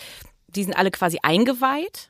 [0.48, 2.09] die sind alle quasi eingeweiht?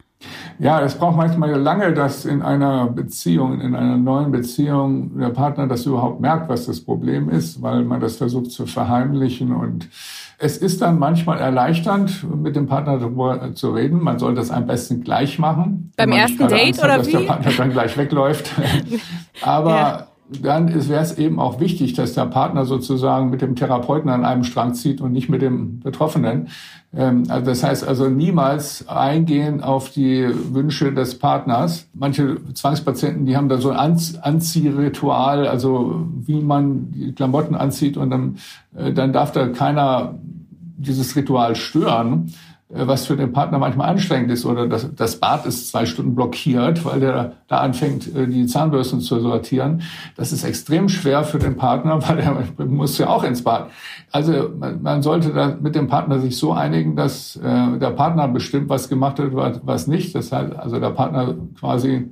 [0.58, 5.66] Ja, es braucht manchmal lange, dass in einer Beziehung, in einer neuen Beziehung der Partner
[5.66, 9.52] das überhaupt merkt, was das Problem ist, weil man das versucht zu verheimlichen.
[9.52, 9.88] Und
[10.38, 14.00] es ist dann manchmal erleichternd, mit dem Partner darüber zu reden.
[14.00, 15.92] Man soll das am besten gleich machen.
[15.96, 17.12] Beim ersten Date hat, oder dass wie?
[17.12, 18.52] Dass der Partner dann gleich wegläuft.
[19.42, 24.08] Aber ja dann wäre es eben auch wichtig, dass der Partner sozusagen mit dem Therapeuten
[24.08, 26.48] an einem Strang zieht und nicht mit dem Betroffenen.
[26.96, 31.88] Ähm, also das heißt also niemals eingehen auf die Wünsche des Partners.
[31.92, 38.10] Manche Zwangspatienten, die haben da so ein Anziehritual, also wie man die Klamotten anzieht und
[38.10, 38.38] dann,
[38.76, 40.14] äh, dann darf da keiner
[40.76, 42.32] dieses Ritual stören.
[42.74, 46.14] Äh, was für den Partner manchmal anstrengend ist oder das, das Bad ist zwei Stunden
[46.14, 49.82] blockiert, weil der da anfängt, äh, die Zahnbürsten zu sortieren.
[50.16, 53.70] Das ist extrem schwer für den Partner, weil er muss ja auch ins Bad.
[54.10, 58.28] Also man, man sollte da mit dem Partner sich so einigen, dass äh, der Partner
[58.28, 60.14] bestimmt, was gemacht wird, was nicht.
[60.14, 62.10] Das heißt, also der Partner quasi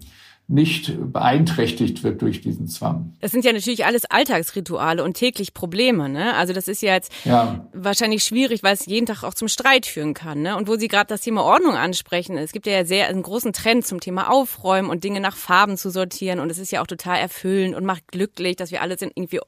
[0.49, 3.15] nicht beeinträchtigt wird durch diesen Zwang.
[3.21, 6.09] Das sind ja natürlich alles Alltagsrituale und täglich Probleme.
[6.09, 6.35] Ne?
[6.35, 7.67] Also das ist ja jetzt ja.
[7.73, 10.43] wahrscheinlich schwierig, weil es jeden Tag auch zum Streit führen kann.
[10.43, 10.57] Ne?
[10.57, 13.87] Und wo Sie gerade das Thema Ordnung ansprechen, es gibt ja sehr einen großen Trend
[13.87, 16.39] zum Thema Aufräumen und Dinge nach Farben zu sortieren.
[16.39, 19.41] Und es ist ja auch total erfüllend und macht glücklich, dass wir alle irgendwie,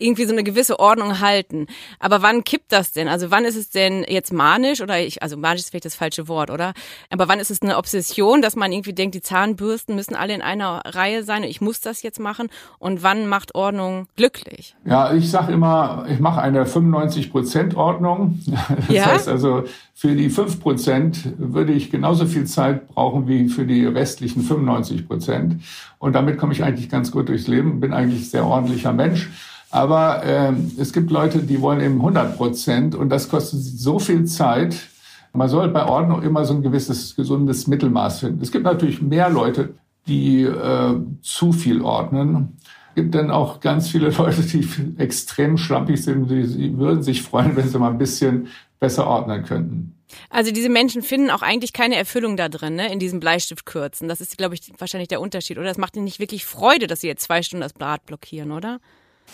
[0.00, 1.66] irgendwie so eine gewisse Ordnung halten.
[2.00, 3.06] Aber wann kippt das denn?
[3.06, 6.26] Also wann ist es denn jetzt manisch oder ich, also manisch ist vielleicht das falsche
[6.26, 6.72] Wort, oder?
[7.08, 10.42] Aber wann ist es eine Obsession, dass man irgendwie denkt, die Zahnbürsten müssen alle in
[10.42, 14.74] einer Reihe sein, ich muss das jetzt machen und wann macht Ordnung glücklich?
[14.84, 18.40] Ja, ich sage immer, ich mache eine 95 Prozent Ordnung.
[18.86, 19.06] Das ja?
[19.06, 19.64] heißt also,
[19.94, 25.06] für die 5 Prozent würde ich genauso viel Zeit brauchen wie für die restlichen 95
[25.06, 25.62] Prozent.
[25.98, 29.28] Und damit komme ich eigentlich ganz gut durchs Leben, bin eigentlich sehr ordentlicher Mensch.
[29.70, 34.24] Aber äh, es gibt Leute, die wollen eben 100 Prozent und das kostet so viel
[34.24, 34.76] Zeit.
[35.32, 38.42] Man soll bei Ordnung immer so ein gewisses gesundes Mittelmaß finden.
[38.42, 39.74] Es gibt natürlich mehr Leute,
[40.10, 42.58] die äh, zu viel ordnen.
[42.90, 44.66] Es gibt dann auch ganz viele Leute, die
[44.98, 46.28] extrem schlampig sind.
[46.28, 48.48] Die, die würden sich freuen, wenn sie mal ein bisschen
[48.80, 49.94] besser ordnen könnten.
[50.28, 54.08] Also diese Menschen finden auch eigentlich keine Erfüllung da drin, ne, in diesem Bleistiftkürzen.
[54.08, 55.56] Das ist, glaube ich, wahrscheinlich der Unterschied.
[55.58, 58.50] Oder es macht ihnen nicht wirklich Freude, dass sie jetzt zwei Stunden das Blatt blockieren,
[58.50, 58.80] oder?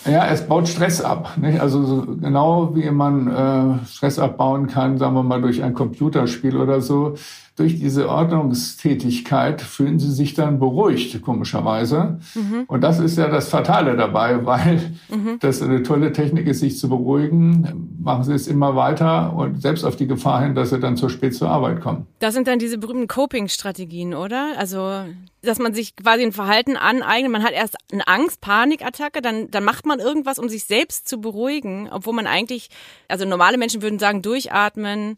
[0.05, 1.39] Ja, es baut Stress ab.
[1.39, 1.61] Nicht?
[1.61, 6.57] Also so genau wie man äh, Stress abbauen kann, sagen wir mal durch ein Computerspiel
[6.59, 7.15] oder so,
[7.57, 12.19] durch diese Ordnungstätigkeit fühlen sie sich dann beruhigt, komischerweise.
[12.35, 12.65] Mhm.
[12.67, 15.39] Und das ist ja das Fatale dabei, weil mhm.
[15.41, 17.97] das eine tolle Technik ist, sich zu beruhigen.
[17.99, 21.09] Machen sie es immer weiter und selbst auf die Gefahr hin, dass sie dann zu
[21.09, 22.07] spät zur Arbeit kommen.
[22.19, 24.53] Das sind dann diese berühmten Coping-Strategien, oder?
[24.59, 25.05] Also,
[25.41, 27.33] dass man sich quasi ein Verhalten aneignet.
[27.33, 31.23] Man hat erst eine Angst, Panikattacke, dann, dann macht man irgendwas, um sich selbst zu
[31.23, 32.69] beruhigen, obwohl man eigentlich,
[33.09, 35.17] also normale Menschen würden sagen, durchatmen,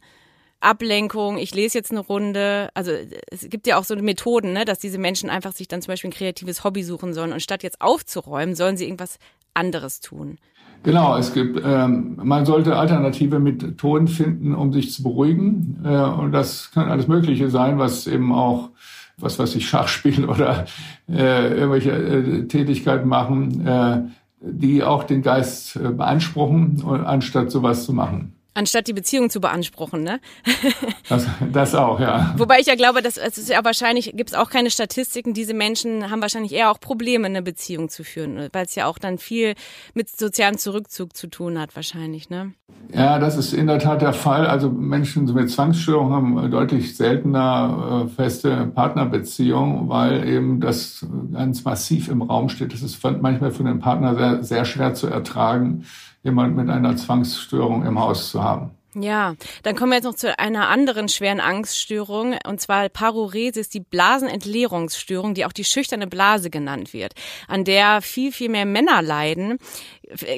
[0.60, 2.68] Ablenkung, ich lese jetzt eine Runde.
[2.74, 2.90] Also
[3.30, 6.10] es gibt ja auch so Methoden, ne, dass diese Menschen einfach sich dann zum Beispiel
[6.10, 9.18] ein kreatives Hobby suchen sollen und statt jetzt aufzuräumen, sollen sie irgendwas
[9.54, 10.38] anderes tun.
[10.84, 15.80] Genau, es gibt, ähm, man sollte alternative Methoden finden, um sich zu beruhigen.
[15.84, 18.70] Äh, und das kann alles Mögliche sein, was eben auch,
[19.16, 20.66] was weiß ich, Schach spielen oder
[21.08, 24.02] äh, irgendwelche äh, Tätigkeiten machen, äh,
[24.40, 30.02] die auch den Geist äh, beanspruchen, anstatt sowas zu machen anstatt die Beziehung zu beanspruchen,
[30.02, 30.20] ne?
[31.08, 32.34] Das, das auch, ja.
[32.36, 35.54] Wobei ich ja glaube, dass es ist ja wahrscheinlich, gibt es auch keine Statistiken, diese
[35.54, 39.16] Menschen haben wahrscheinlich eher auch Probleme, eine Beziehung zu führen, weil es ja auch dann
[39.16, 39.54] viel
[39.94, 42.52] mit sozialem Zurückzug zu tun hat, wahrscheinlich, ne?
[42.92, 44.46] Ja, das ist in der Tat der Fall.
[44.46, 52.08] Also Menschen mit Zwangsstörungen haben deutlich seltener äh, feste Partnerbeziehungen, weil eben das ganz massiv
[52.08, 52.72] im Raum steht.
[52.72, 55.84] Das ist manchmal für den Partner sehr, sehr schwer zu ertragen
[56.22, 58.72] jemand mit einer Zwangsstörung im Haus zu haben.
[58.94, 63.80] Ja, dann kommen wir jetzt noch zu einer anderen schweren Angststörung, und zwar Paruresis, die
[63.80, 67.12] Blasenentleerungsstörung, die auch die schüchterne Blase genannt wird,
[67.48, 69.58] an der viel, viel mehr Männer leiden.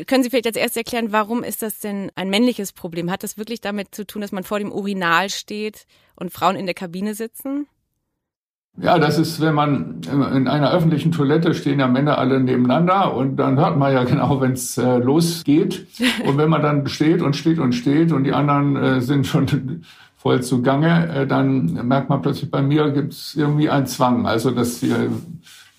[0.06, 3.10] Können Sie vielleicht als erstes erklären, warum ist das denn ein männliches Problem?
[3.10, 6.66] Hat das wirklich damit zu tun, dass man vor dem Urinal steht und Frauen in
[6.66, 7.68] der Kabine sitzen?
[8.82, 13.36] Ja, das ist, wenn man in einer öffentlichen Toilette stehen ja Männer alle nebeneinander und
[13.36, 15.86] dann hört man ja genau, wenn es äh, losgeht.
[16.26, 19.82] Und wenn man dann steht und steht und steht und die anderen äh, sind schon
[20.16, 24.26] voll zugange, äh, dann merkt man plötzlich, bei mir gibt es irgendwie einen Zwang.
[24.26, 24.94] Also, dass die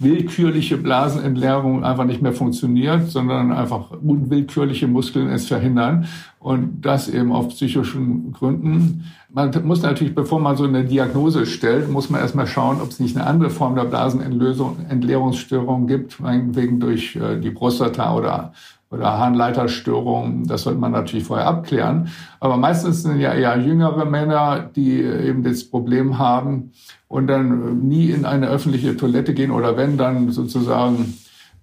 [0.01, 6.05] willkürliche Blasenentleerung einfach nicht mehr funktioniert, sondern einfach unwillkürliche Muskeln es verhindern.
[6.39, 9.05] Und das eben auf psychischen Gründen.
[9.29, 12.99] Man muss natürlich, bevor man so eine Diagnose stellt, muss man erstmal schauen, ob es
[12.99, 18.53] nicht eine andere Form der Blasenentleerungsstörung gibt, wegen durch äh, die Prostata oder
[18.91, 20.47] oder Harnleiterstörungen.
[20.47, 22.09] Das sollte man natürlich vorher abklären.
[22.39, 26.73] Aber meistens sind ja eher jüngere Männer, die eben das Problem haben
[27.07, 31.17] und dann nie in eine öffentliche Toilette gehen oder wenn dann sozusagen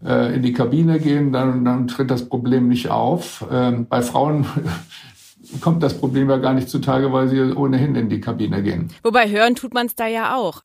[0.05, 3.45] äh, in die Kabine gehen, dann, dann tritt das Problem nicht auf.
[3.53, 4.47] Ähm, bei Frauen
[5.61, 8.88] kommt das Problem ja gar nicht zutage, weil sie ohnehin in die Kabine gehen.
[9.03, 10.62] Wobei hören tut man es da ja auch.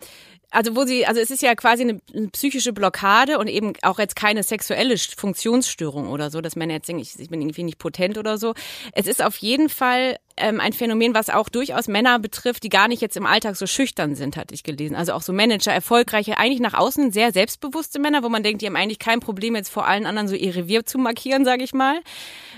[0.53, 3.97] Also wo sie, also es ist ja quasi eine, eine, psychische Blockade und eben auch
[3.97, 7.79] jetzt keine sexuelle Funktionsstörung oder so, dass Männer jetzt denken, ich, ich bin irgendwie nicht
[7.79, 8.53] potent oder so.
[8.91, 12.87] Es ist auf jeden Fall ähm, ein Phänomen, was auch durchaus Männer betrifft, die gar
[12.87, 14.95] nicht jetzt im Alltag so schüchtern sind, hatte ich gelesen.
[14.95, 18.65] Also auch so Manager, erfolgreiche, eigentlich nach außen sehr selbstbewusste Männer, wo man denkt, die
[18.65, 21.73] haben eigentlich kein Problem, jetzt vor allen anderen so ihr Revier zu markieren, sage ich
[21.73, 21.99] mal.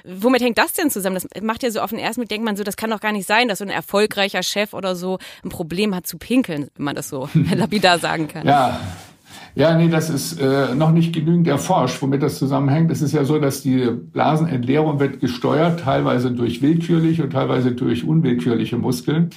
[0.04, 1.16] Womit hängt das denn zusammen?
[1.16, 3.12] Das macht ja so auf den ersten Blick, denkt man so, das kann doch gar
[3.12, 6.86] nicht sein, dass so ein erfolgreicher Chef oder so ein Problem hat zu pinkeln, wenn
[6.86, 8.48] man das so lapidar sagen kann.
[8.48, 8.80] Ja,
[9.56, 12.92] ja, nee, das ist äh, noch nicht genügend erforscht, womit das zusammenhängt.
[12.92, 18.06] Es ist ja so, dass die Blasenentleerung wird gesteuert, teilweise durch willkürliche und teilweise durch
[18.06, 19.30] unwillkürliche Muskeln.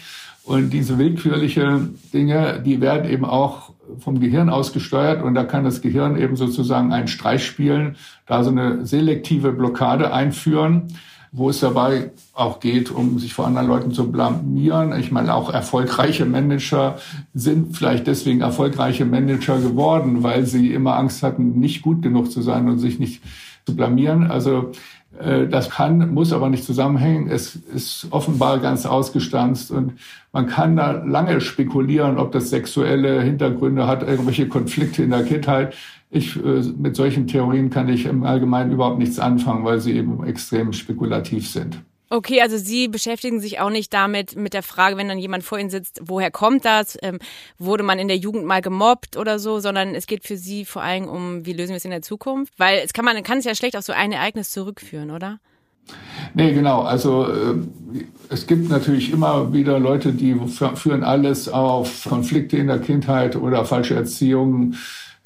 [0.43, 5.63] Und diese willkürliche Dinge, die werden eben auch vom Gehirn aus gesteuert und da kann
[5.63, 10.89] das Gehirn eben sozusagen einen Streich spielen, da so eine selektive Blockade einführen,
[11.33, 14.99] wo es dabei auch geht, um sich vor anderen Leuten zu blamieren.
[14.99, 16.99] Ich meine, auch erfolgreiche Manager
[17.35, 22.43] sind vielleicht deswegen erfolgreiche Manager geworden, weil sie immer Angst hatten, nicht gut genug zu
[22.43, 23.23] sein und sich nicht
[23.67, 24.31] zu blamieren.
[24.31, 24.73] Also
[25.19, 27.29] äh, das kann, muss aber nicht zusammenhängen.
[27.31, 29.95] Es ist offenbar ganz ausgestanzt und
[30.33, 35.75] man kann da lange spekulieren, ob das sexuelle Hintergründe hat, irgendwelche Konflikte in der Kindheit.
[36.11, 40.25] Ich, äh, mit solchen Theorien kann ich im Allgemeinen überhaupt nichts anfangen, weil sie eben
[40.25, 41.83] extrem spekulativ sind.
[42.11, 45.59] Okay, also Sie beschäftigen sich auch nicht damit, mit der Frage, wenn dann jemand vor
[45.59, 46.97] Ihnen sitzt, woher kommt das?
[47.03, 47.19] Ähm,
[47.59, 50.83] wurde man in der Jugend mal gemobbt oder so, sondern es geht für Sie vor
[50.83, 52.55] allem um, wie lösen wir es in der Zukunft?
[52.57, 55.39] Weil es kann man, kann es ja schlecht auf so ein Ereignis zurückführen, oder?
[56.33, 56.81] Nee, genau.
[56.81, 57.55] Also äh,
[58.31, 60.35] es gibt natürlich immer wieder Leute, die
[60.75, 64.75] führen alles auf Konflikte in der Kindheit oder falsche Erziehung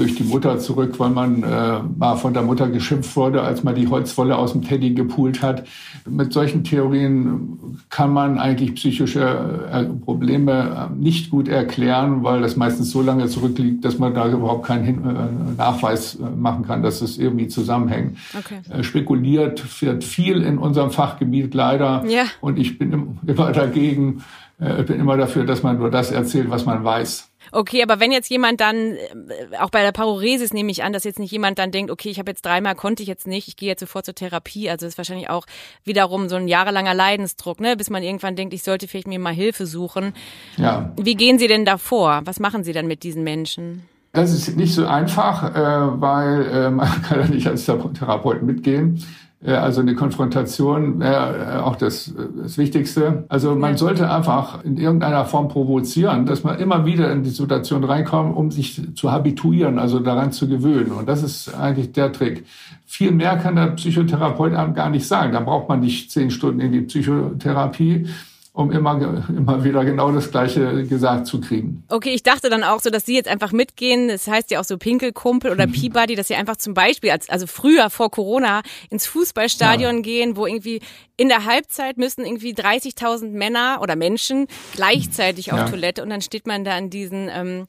[0.02, 3.76] durch die Mutter zurück, weil man äh, mal von der Mutter geschimpft wurde, als man
[3.76, 5.64] die Holzwolle aus dem Teddy gepult hat.
[6.10, 12.56] Mit solchen Theorien kann man eigentlich psychische äh, Probleme äh, nicht gut erklären, weil das
[12.56, 17.16] meistens so lange zurückliegt, dass man da überhaupt keinen äh, Nachweis machen kann, dass es
[17.16, 18.18] irgendwie zusammenhängt.
[18.36, 18.82] Okay.
[18.82, 22.04] Spekuliert wird viel in unserem Fachgebiet leider.
[22.08, 22.24] Ja.
[22.40, 24.24] Und ich bin immer dagegen,
[24.58, 27.31] ich bin immer dafür, dass man nur das erzählt, was man weiß.
[27.52, 31.04] Okay, aber wenn jetzt jemand dann, äh, auch bei der Paroresis nehme ich an, dass
[31.04, 33.56] jetzt nicht jemand dann denkt, okay, ich habe jetzt dreimal, konnte ich jetzt nicht, ich
[33.56, 34.70] gehe jetzt sofort zur Therapie.
[34.70, 35.46] Also ist wahrscheinlich auch
[35.84, 37.76] wiederum so ein jahrelanger Leidensdruck, ne?
[37.76, 40.14] bis man irgendwann denkt, ich sollte vielleicht mir mal Hilfe suchen.
[40.56, 40.92] Ja.
[40.96, 42.22] Wie gehen Sie denn da vor?
[42.24, 43.82] Was machen Sie dann mit diesen Menschen?
[44.12, 49.04] Das ist nicht so einfach, äh, weil äh, man kann ja nicht als Therapeut mitgehen.
[49.44, 53.24] Also eine Konfrontation wäre äh, auch das, äh, das Wichtigste.
[53.28, 57.82] Also man sollte einfach in irgendeiner Form provozieren, dass man immer wieder in die Situation
[57.82, 60.92] reinkommt, um sich zu habituieren, also daran zu gewöhnen.
[60.92, 62.46] Und das ist eigentlich der Trick.
[62.86, 65.32] Viel mehr kann der Psychotherapeut einem gar nicht sagen.
[65.32, 68.06] Da braucht man nicht zehn Stunden in die Psychotherapie
[68.54, 71.84] um immer, immer wieder genau das Gleiche gesagt zu kriegen.
[71.88, 74.08] Okay, ich dachte dann auch so, dass Sie jetzt einfach mitgehen.
[74.08, 75.72] Das heißt ja auch so Pinkelkumpel oder mhm.
[75.72, 78.60] Peabody, dass Sie einfach zum Beispiel, als, also früher vor Corona,
[78.90, 80.02] ins Fußballstadion ja.
[80.02, 80.80] gehen, wo irgendwie
[81.16, 85.68] in der Halbzeit müssen irgendwie 30.000 Männer oder Menschen gleichzeitig auf ja.
[85.68, 87.68] Toilette und dann steht man da in diesen, ähm,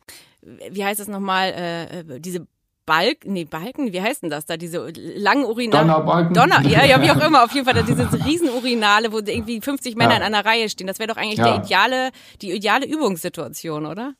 [0.69, 2.45] wie heißt das nochmal, äh, äh diese
[2.85, 5.87] Balken, nee, Balken, wie heißt denn das da, diese langen Urinale?
[5.87, 6.33] Donnerbalken.
[6.33, 9.61] Donner, ja, ja, wie auch immer, auf jeden Fall, da diese riesen Urinale, wo irgendwie
[9.61, 10.17] 50 Männer ja.
[10.17, 10.87] in einer Reihe stehen.
[10.87, 11.45] Das wäre doch eigentlich ja.
[11.45, 14.15] der ideale, die ideale Übungssituation, oder?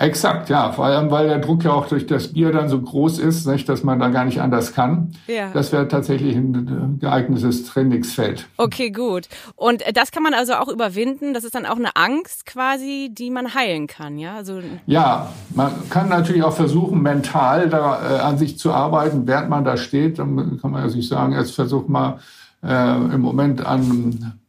[0.00, 0.72] Exakt, ja.
[0.72, 3.68] Vor allem, weil der Druck ja auch durch das Bier dann so groß ist, nicht,
[3.68, 5.12] dass man da gar nicht anders kann.
[5.26, 5.50] Ja.
[5.52, 8.46] Das wäre tatsächlich ein geeignetes Trainingsfeld.
[8.56, 9.28] Okay, gut.
[9.56, 11.34] Und das kann man also auch überwinden.
[11.34, 14.36] Das ist dann auch eine Angst quasi, die man heilen kann, ja?
[14.36, 19.50] Also ja, man kann natürlich auch versuchen, mental da äh, an sich zu arbeiten, während
[19.50, 20.18] man da steht.
[20.18, 22.20] Dann kann man ja sich sagen, jetzt versuch mal
[22.62, 24.40] äh, im Moment an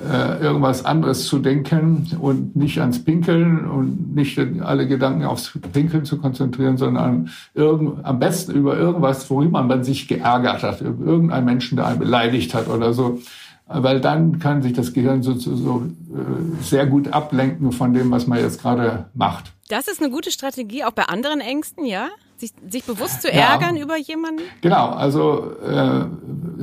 [0.00, 6.04] äh, irgendwas anderes zu denken und nicht ans Pinkeln und nicht alle Gedanken aufs Pinkeln
[6.04, 11.44] zu konzentrieren, sondern irgend, am besten über irgendwas, worüber man sich geärgert hat, über irgendeinen
[11.44, 13.20] Menschen, der einen beleidigt hat oder so.
[13.66, 18.10] Weil dann kann sich das Gehirn so, so, so äh, sehr gut ablenken von dem,
[18.10, 19.52] was man jetzt gerade macht.
[19.68, 22.08] Das ist eine gute Strategie, auch bei anderen Ängsten, ja?
[22.36, 24.42] Sich, sich bewusst zu ärgern ja, über jemanden?
[24.60, 26.04] Genau, also äh,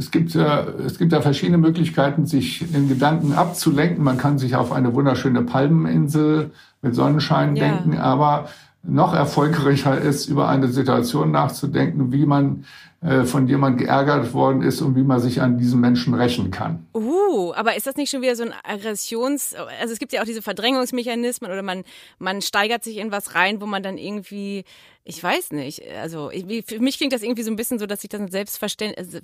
[0.01, 4.03] es, gibt ja, es gibt ja verschiedene Möglichkeiten, sich in Gedanken abzulenken.
[4.03, 7.67] Man kann sich auf eine wunderschöne Palmeninsel mit Sonnenschein ja.
[7.67, 8.49] denken, aber
[8.83, 12.65] noch erfolgreicher ist, über eine Situation nachzudenken, wie man
[13.01, 16.85] äh, von jemand geärgert worden ist und wie man sich an diesen Menschen rächen kann.
[16.93, 19.55] Uh, aber ist das nicht schon wieder so ein Aggressions...
[19.79, 21.83] Also es gibt ja auch diese Verdrängungsmechanismen oder man,
[22.19, 24.65] man steigert sich in was rein, wo man dann irgendwie...
[25.03, 25.81] Ich weiß nicht.
[25.99, 26.29] Also
[26.67, 28.59] für mich klingt das irgendwie so ein bisschen so, dass sich das selbst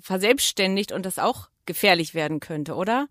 [0.02, 3.06] verselbstständigt und das auch gefährlich werden könnte, oder?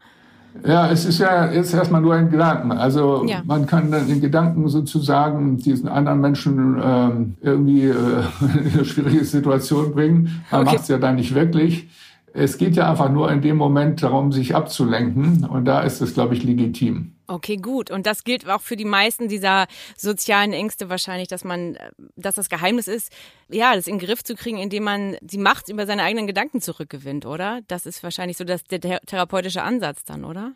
[0.65, 2.71] Ja, es ist ja jetzt erstmal nur ein Gedanken.
[2.71, 3.41] Also ja.
[3.45, 7.93] man kann den Gedanken sozusagen diesen anderen Menschen ähm, irgendwie äh,
[8.41, 10.43] in eine schwierige Situation bringen.
[10.51, 10.71] Man okay.
[10.71, 11.89] macht es ja dann nicht wirklich.
[12.33, 15.45] Es geht ja einfach nur in dem Moment darum, sich abzulenken.
[15.45, 17.13] Und da ist es, glaube ich, legitim.
[17.29, 17.91] Okay, gut.
[17.91, 19.67] Und das gilt auch für die meisten dieser
[19.97, 21.77] sozialen Ängste wahrscheinlich, dass man,
[22.15, 23.11] dass das Geheimnis ist,
[23.49, 26.61] ja, das in den Griff zu kriegen, indem man die Macht über seine eigenen Gedanken
[26.61, 27.59] zurückgewinnt, oder?
[27.67, 30.53] Das ist wahrscheinlich so das, der therapeutische Ansatz dann, oder?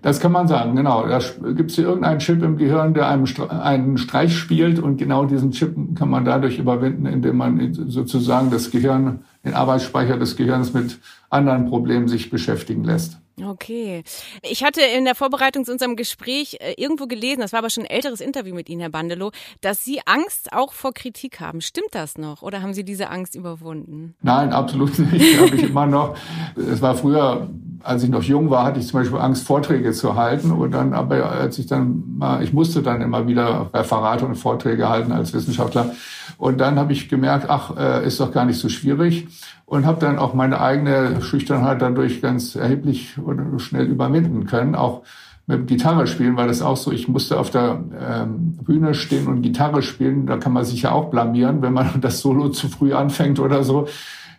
[0.00, 1.06] Das kann man sagen, genau.
[1.06, 1.20] Da
[1.52, 5.50] gibt es hier irgendeinen Chip im Gehirn, der einem einen Streich spielt und genau diesen
[5.50, 10.98] Chip kann man dadurch überwinden, indem man sozusagen das Gehirn, den Arbeitsspeicher des Gehirns mit
[11.28, 13.19] anderen Problemen sich beschäftigen lässt.
[13.44, 14.02] Okay.
[14.42, 17.84] Ich hatte in der Vorbereitung zu unserem Gespräch äh, irgendwo gelesen, das war aber schon
[17.84, 21.60] ein älteres Interview mit Ihnen, Herr Bandelow, dass Sie Angst auch vor Kritik haben.
[21.60, 24.14] Stimmt das noch oder haben Sie diese Angst überwunden?
[24.22, 25.38] Nein, absolut nicht.
[25.38, 26.16] Habe ich immer noch.
[26.56, 27.48] Es war früher
[27.82, 30.52] als ich noch jung war, hatte ich zum Beispiel Angst, Vorträge zu halten.
[30.52, 34.88] Und dann, aber als ich dann mal, ich musste dann immer wieder Referate und Vorträge
[34.88, 35.92] halten als Wissenschaftler.
[36.40, 39.28] Und dann habe ich gemerkt, ach, äh, ist doch gar nicht so schwierig.
[39.66, 44.74] Und habe dann auch meine eigene Schüchternheit dadurch ganz erheblich und schnell überwinden können.
[44.74, 45.02] Auch
[45.46, 49.42] mit Gitarre spielen, weil das auch so, ich musste auf der ähm, Bühne stehen und
[49.42, 50.26] Gitarre spielen.
[50.26, 53.62] Da kann man sich ja auch blamieren, wenn man das Solo zu früh anfängt oder
[53.62, 53.86] so.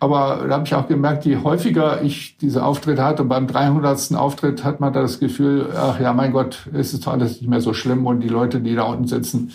[0.00, 4.12] Aber da habe ich auch gemerkt, je häufiger ich diese Auftritte hatte, beim 300.
[4.16, 7.72] Auftritt hat man das Gefühl, ach ja, mein Gott, es ist alles nicht mehr so
[7.72, 9.52] schlimm und die Leute, die da unten sitzen,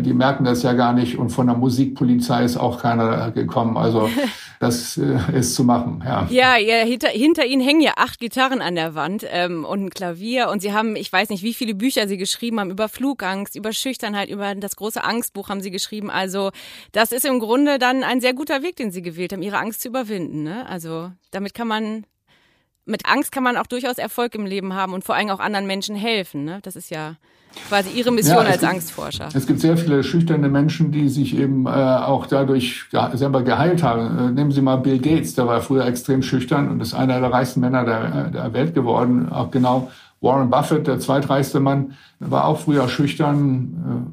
[0.00, 3.76] die merken das ja gar nicht und von der Musikpolizei ist auch keiner gekommen.
[3.76, 4.08] Also
[4.60, 6.26] das äh, ist zu machen, ja.
[6.30, 9.90] Ja, ja hinter, hinter Ihnen hängen ja acht Gitarren an der Wand ähm, und ein
[9.90, 13.56] Klavier und Sie haben, ich weiß nicht, wie viele Bücher Sie geschrieben haben über Flugangst,
[13.56, 16.10] über Schüchternheit, über das große Angstbuch haben Sie geschrieben.
[16.10, 16.50] Also
[16.92, 19.82] das ist im Grunde dann ein sehr guter Weg, den Sie gewählt haben, Ihre Angst
[19.82, 20.42] zu überwinden.
[20.44, 20.66] Ne?
[20.68, 22.04] Also damit kann man
[22.86, 25.66] mit Angst kann man auch durchaus Erfolg im Leben haben und vor allem auch anderen
[25.66, 26.44] Menschen helfen.
[26.44, 26.60] Ne?
[26.62, 27.16] Das ist ja
[27.68, 29.28] quasi Ihre Mission ja, als gibt, Angstforscher.
[29.34, 32.84] Es gibt sehr viele schüchterne Menschen, die sich eben äh, auch dadurch
[33.14, 34.18] selber geheilt haben.
[34.18, 37.32] Äh, nehmen Sie mal Bill Gates, der war früher extrem schüchtern und ist einer der
[37.32, 39.30] reichsten Männer der, der Welt geworden.
[39.30, 39.90] Auch genau
[40.20, 44.12] Warren Buffett, der zweitreichste Mann, war auch früher schüchtern.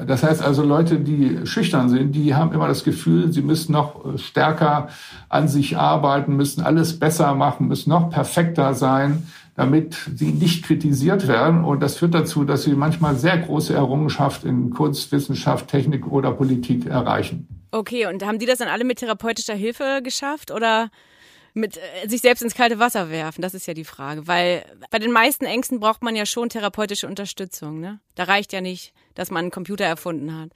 [0.00, 3.72] Äh, das heißt also, Leute, die schüchtern sind, die haben immer das Gefühl, sie müssen
[3.72, 4.88] noch stärker
[5.28, 9.22] an sich arbeiten, müssen alles besser machen, müssen noch perfekter sein
[9.56, 11.64] damit sie nicht kritisiert werden.
[11.64, 16.32] Und das führt dazu, dass sie manchmal sehr große Errungenschaft in Kunst, Wissenschaft, Technik oder
[16.32, 17.48] Politik erreichen.
[17.70, 20.90] Okay, und haben die das dann alle mit therapeutischer Hilfe geschafft oder
[21.56, 23.42] mit äh, sich selbst ins kalte Wasser werfen?
[23.42, 27.08] Das ist ja die Frage, weil bei den meisten Ängsten braucht man ja schon therapeutische
[27.08, 27.80] Unterstützung.
[27.80, 27.98] Ne?
[28.14, 30.50] Da reicht ja nicht, dass man einen Computer erfunden hat.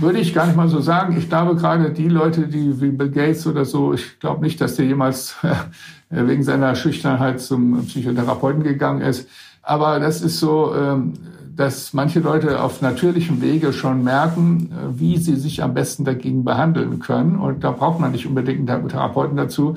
[0.00, 1.16] Würde ich gar nicht mal so sagen.
[1.18, 4.76] Ich glaube gerade die Leute, die wie Bill Gates oder so, ich glaube nicht, dass
[4.76, 5.54] der jemals äh,
[6.08, 9.28] wegen seiner Schüchternheit zum Psychotherapeuten gegangen ist.
[9.62, 11.14] Aber das ist so, ähm,
[11.56, 16.44] dass manche Leute auf natürlichem Wege schon merken, äh, wie sie sich am besten dagegen
[16.44, 17.36] behandeln können.
[17.36, 19.74] Und da braucht man nicht unbedingt einen Therapeuten dazu.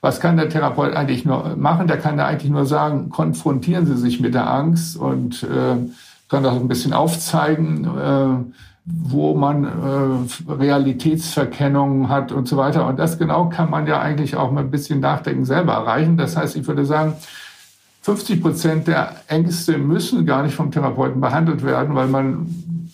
[0.00, 1.88] Was kann der Therapeut eigentlich nur machen?
[1.88, 5.76] Der kann da eigentlich nur sagen, konfrontieren Sie sich mit der Angst und äh,
[6.28, 7.84] kann das ein bisschen aufzeigen.
[7.84, 8.52] Äh,
[8.90, 12.86] wo man äh, Realitätsverkennung hat und so weiter.
[12.86, 16.16] Und das genau kann man ja eigentlich auch mit ein bisschen Nachdenken selber erreichen.
[16.16, 17.14] Das heißt, ich würde sagen,
[18.02, 22.46] 50 Prozent der Ängste müssen gar nicht vom Therapeuten behandelt werden, weil man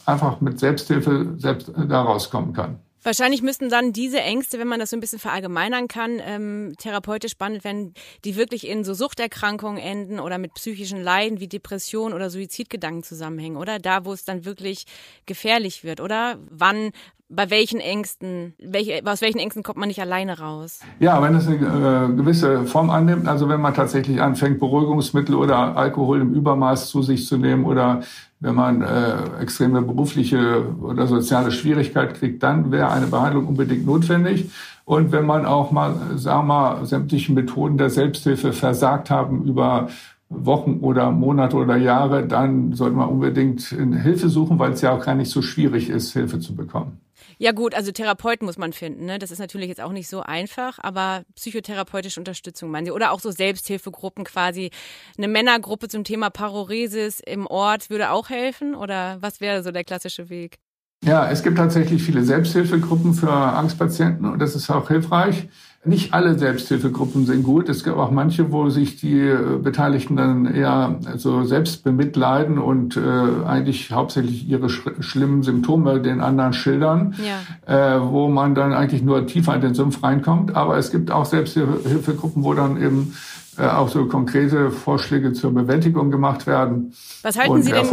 [0.06, 2.78] einfach mit Selbsthilfe selbst da rauskommen kann.
[3.04, 7.36] Wahrscheinlich müssten dann diese Ängste, wenn man das so ein bisschen verallgemeinern kann, ähm, therapeutisch
[7.36, 7.92] behandelt werden,
[8.24, 13.58] die wirklich in so Suchterkrankungen enden oder mit psychischen Leiden wie Depression oder Suizidgedanken zusammenhängen,
[13.58, 13.78] oder?
[13.78, 14.86] Da, wo es dann wirklich
[15.26, 16.38] gefährlich wird, oder?
[16.50, 16.92] Wann,
[17.28, 20.80] bei welchen Ängsten, welche, aus welchen Ängsten kommt man nicht alleine raus?
[20.98, 25.76] Ja, wenn es eine äh, gewisse Form annimmt, also wenn man tatsächlich anfängt, Beruhigungsmittel oder
[25.76, 28.02] Alkohol im Übermaß zu sich zu nehmen oder
[28.44, 34.50] wenn man äh, extreme berufliche oder soziale Schwierigkeit kriegt, dann wäre eine Behandlung unbedingt notwendig.
[34.84, 39.88] Und wenn man auch mal, sagen wir mal, sämtliche Methoden der Selbsthilfe versagt haben über
[40.28, 45.02] Wochen oder Monate oder Jahre, dann sollte man unbedingt Hilfe suchen, weil es ja auch
[45.02, 47.00] gar nicht so schwierig ist, Hilfe zu bekommen.
[47.38, 49.06] Ja gut, also Therapeuten muss man finden.
[49.06, 49.18] Ne?
[49.18, 52.92] Das ist natürlich jetzt auch nicht so einfach, aber psychotherapeutische Unterstützung meinen Sie.
[52.92, 54.70] Oder auch so Selbsthilfegruppen quasi.
[55.16, 58.74] Eine Männergruppe zum Thema Paroresis im Ort würde auch helfen?
[58.74, 60.58] Oder was wäre so der klassische Weg?
[61.04, 65.48] Ja, es gibt tatsächlich viele Selbsthilfegruppen für Angstpatienten und das ist auch hilfreich.
[65.86, 67.68] Nicht alle Selbsthilfegruppen sind gut.
[67.68, 72.96] Es gibt auch manche, wo sich die äh, Beteiligten dann eher so selbst bemitleiden und
[72.96, 73.00] äh,
[73.46, 77.96] eigentlich hauptsächlich ihre sch schlimmen Symptome den anderen schildern, ja.
[77.96, 80.56] äh, wo man dann eigentlich nur tiefer in den Sumpf reinkommt.
[80.56, 83.14] Aber es gibt auch Selbsthilfegruppen, wo dann eben
[83.58, 86.94] auch so konkrete Vorschläge zur Bewältigung gemacht werden.
[87.22, 87.86] Was halten Sie denn?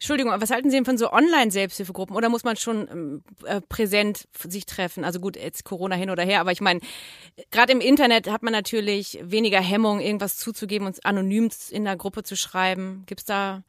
[0.00, 4.28] Entschuldigung, was halten Sie denn von so Online-Selbsthilfegruppen oder muss man schon ähm, äh, präsent
[4.48, 5.04] sich treffen?
[5.04, 6.80] Also gut, jetzt Corona hin oder her, aber ich meine,
[7.50, 12.22] gerade im Internet hat man natürlich weniger Hemmung, irgendwas zuzugeben und anonym in der Gruppe
[12.22, 13.02] zu schreiben.
[13.04, 13.62] Gibt's da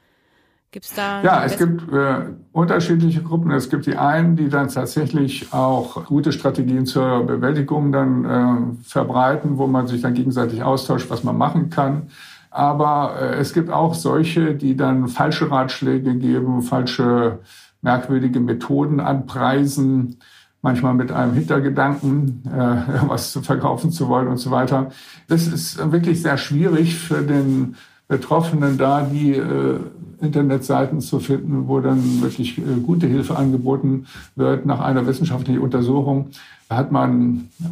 [0.72, 3.52] Gibt's da ja, es gibt äh, unterschiedliche Gruppen.
[3.52, 9.58] Es gibt die einen, die dann tatsächlich auch gute Strategien zur Bewältigung dann äh, verbreiten,
[9.58, 12.04] wo man sich dann gegenseitig austauscht, was man machen kann.
[12.52, 17.40] Aber äh, es gibt auch solche, die dann falsche Ratschläge geben, falsche
[17.82, 20.20] merkwürdige Methoden anpreisen,
[20.62, 24.90] manchmal mit einem Hintergedanken, äh, was verkaufen zu wollen und so weiter.
[25.28, 27.76] Das ist wirklich sehr schwierig für den
[28.12, 29.80] Betroffenen da, die äh,
[30.20, 34.06] Internetseiten zu finden, wo dann wirklich äh, gute Hilfe angeboten
[34.36, 34.66] wird.
[34.66, 36.28] Nach einer wissenschaftlichen Untersuchung
[36.70, 37.64] hat man äh,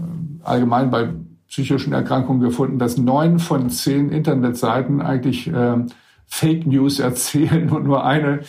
[0.45, 1.09] allgemein bei
[1.49, 5.75] psychischen Erkrankungen gefunden, dass neun von zehn Internetseiten eigentlich äh,
[6.25, 8.39] Fake News erzählen und nur eine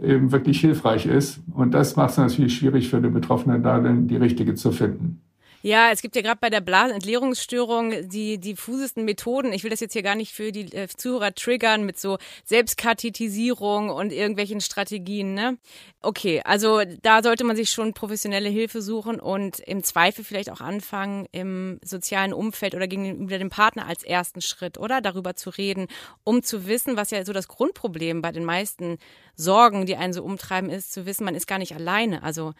[0.00, 1.40] eben wirklich hilfreich ist.
[1.52, 5.20] Und das macht es natürlich schwierig für den Betroffenen, da denn die richtige zu finden.
[5.62, 9.52] Ja, es gibt ja gerade bei der Blasenentleerungsstörung die diffusesten Methoden.
[9.52, 13.90] Ich will das jetzt hier gar nicht für die äh, Zuhörer triggern mit so Selbstkartitisierung
[13.90, 15.34] und irgendwelchen Strategien.
[15.34, 15.58] Ne?
[16.00, 20.62] Okay, also da sollte man sich schon professionelle Hilfe suchen und im Zweifel vielleicht auch
[20.62, 25.02] anfangen, im sozialen Umfeld oder gegenüber dem Partner als ersten Schritt, oder?
[25.02, 25.88] Darüber zu reden,
[26.24, 28.96] um zu wissen, was ja so das Grundproblem bei den meisten
[29.36, 32.22] Sorgen, die einen so umtreiben, ist, zu wissen, man ist gar nicht alleine.
[32.22, 32.54] Also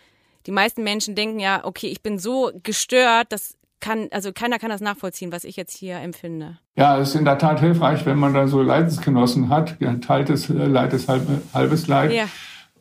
[0.46, 4.70] die meisten Menschen denken ja, okay, ich bin so gestört, dass kann, also keiner kann
[4.70, 6.58] das nachvollziehen, was ich jetzt hier empfinde.
[6.76, 9.78] Ja, es ist in der Tat hilfreich, wenn man da so Leidensgenossen hat.
[9.80, 12.12] Geteiltes äh, Leid ist halb, halbes Leid.
[12.12, 12.24] Ja.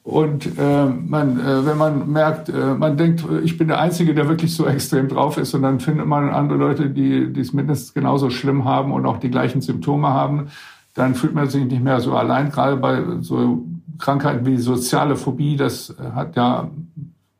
[0.03, 4.27] Und äh, man, äh, wenn man merkt, äh, man denkt, ich bin der Einzige, der
[4.27, 8.29] wirklich so extrem drauf ist, und dann findet man andere Leute, die es mindestens genauso
[8.29, 10.49] schlimm haben und auch die gleichen Symptome haben,
[10.93, 12.49] dann fühlt man sich nicht mehr so allein.
[12.49, 13.63] Gerade bei so
[13.99, 16.69] Krankheiten wie soziale Phobie, das hat ja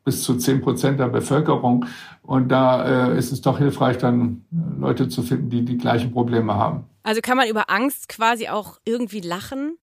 [0.10, 1.86] bis zu zehn Prozent der Bevölkerung.
[2.24, 6.12] Und da äh, ist es doch hilfreich, dann äh, Leute zu finden, die die gleichen
[6.12, 6.86] Probleme haben.
[7.04, 9.78] Also kann man über Angst quasi auch irgendwie lachen?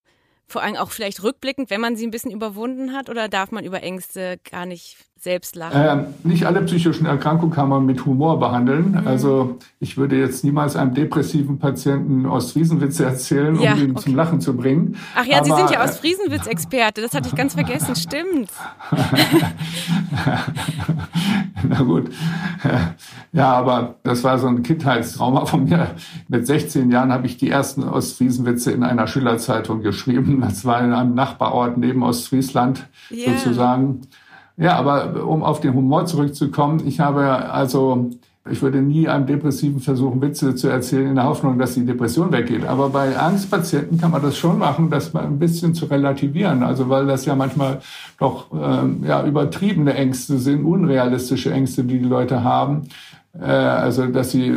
[0.49, 3.09] Vor allem auch vielleicht rückblickend, wenn man sie ein bisschen überwunden hat?
[3.09, 5.81] Oder darf man über Ängste gar nicht selbst lachen?
[5.81, 8.93] Äh, nicht alle psychischen Erkrankungen kann man mit Humor behandeln.
[8.93, 9.07] Mhm.
[9.07, 14.03] Also ich würde jetzt niemals einem depressiven Patienten Ostfriesenwitze erzählen, um ja, ihn okay.
[14.03, 14.97] zum Lachen zu bringen.
[15.15, 17.01] Ach ja, Aber, Sie sind ja Ostfriesenwitz-Experte.
[17.01, 17.97] Das hatte ich ganz vergessen.
[18.07, 18.51] Stimmt.
[21.69, 22.11] Na gut.
[23.33, 25.95] Ja, aber das war so ein Kindheitstrauma von mir.
[26.29, 30.43] Mit 16 Jahren habe ich die ersten Ostfriesenwitze in einer Schülerzeitung geschrieben.
[30.43, 33.33] Das war in einem Nachbarort neben Ostfriesland yeah.
[33.33, 34.03] sozusagen.
[34.59, 38.11] Ja, aber um auf den Humor zurückzukommen, ich habe also,
[38.51, 42.33] ich würde nie einem Depressiven versuchen, Witze zu erzählen in der Hoffnung, dass die Depression
[42.33, 42.65] weggeht.
[42.65, 46.63] Aber bei Angstpatienten kann man das schon machen, das mal ein bisschen zu relativieren.
[46.63, 47.81] Also weil das ja manchmal
[48.19, 52.89] doch ähm, ja, übertriebene Ängste sind, unrealistische Ängste, die die Leute haben.
[53.39, 54.53] Äh, also dass sie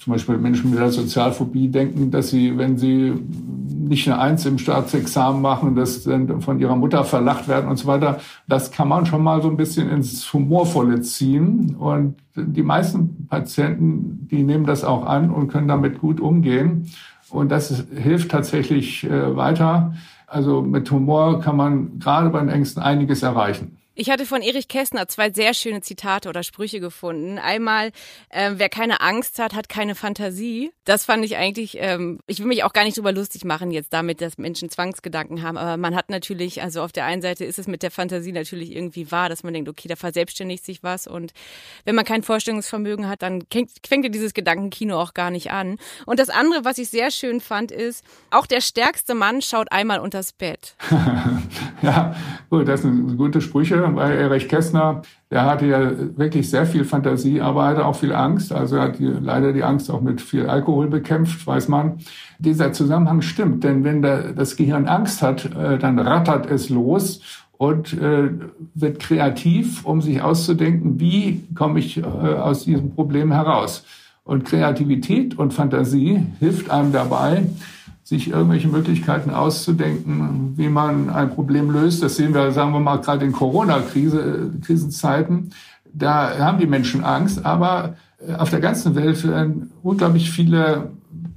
[0.00, 3.14] zum Beispiel Menschen mit der Sozialphobie denken, dass sie, wenn sie
[3.90, 7.88] nicht eine Eins im Staatsexamen machen, das dann von ihrer Mutter verlacht werden und so
[7.88, 8.20] weiter.
[8.46, 11.74] Das kann man schon mal so ein bisschen ins Humorvolle ziehen.
[11.76, 16.88] Und die meisten Patienten, die nehmen das auch an und können damit gut umgehen.
[17.30, 19.94] Und das hilft tatsächlich äh, weiter.
[20.28, 23.76] Also mit Humor kann man gerade bei den Ängsten einiges erreichen.
[24.00, 27.38] Ich hatte von Erich Kästner zwei sehr schöne Zitate oder Sprüche gefunden.
[27.38, 27.90] Einmal,
[28.30, 30.72] äh, wer keine Angst hat, hat keine Fantasie.
[30.86, 33.92] Das fand ich eigentlich, ähm, ich will mich auch gar nicht drüber lustig machen jetzt
[33.92, 35.58] damit, dass Menschen Zwangsgedanken haben.
[35.58, 38.74] Aber man hat natürlich, also auf der einen Seite ist es mit der Fantasie natürlich
[38.74, 41.06] irgendwie wahr, dass man denkt, okay, da verselbstständigt sich was.
[41.06, 41.34] Und
[41.84, 45.76] wenn man kein Vorstellungsvermögen hat, dann fängt ja dieses Gedankenkino auch gar nicht an.
[46.06, 50.00] Und das andere, was ich sehr schön fand, ist, auch der stärkste Mann schaut einmal
[50.00, 50.74] unters Bett.
[51.82, 52.16] ja,
[52.48, 57.40] gut, das sind gute Sprüche bei Erich Kästner, der hatte ja wirklich sehr viel Fantasie,
[57.40, 58.52] aber hatte auch viel Angst.
[58.52, 61.98] Also er hat die, leider die Angst auch mit viel Alkohol bekämpft, weiß man.
[62.38, 67.20] Dieser Zusammenhang stimmt, denn wenn der, das Gehirn Angst hat, äh, dann rattert es los
[67.60, 68.30] und äh,
[68.74, 73.84] wird kreativ, um sich auszudenken, wie komme ich äh, aus diesem Problem heraus.
[74.24, 77.42] Und Kreativität und Fantasie hilft einem dabei,
[78.10, 82.02] sich irgendwelche Möglichkeiten auszudenken, wie man ein Problem löst.
[82.02, 85.52] Das sehen wir, sagen wir mal, gerade in Corona-Krisenzeiten.
[85.92, 87.94] Da haben die Menschen Angst, aber
[88.26, 90.90] äh, auf der ganzen Welt werden unglaublich viele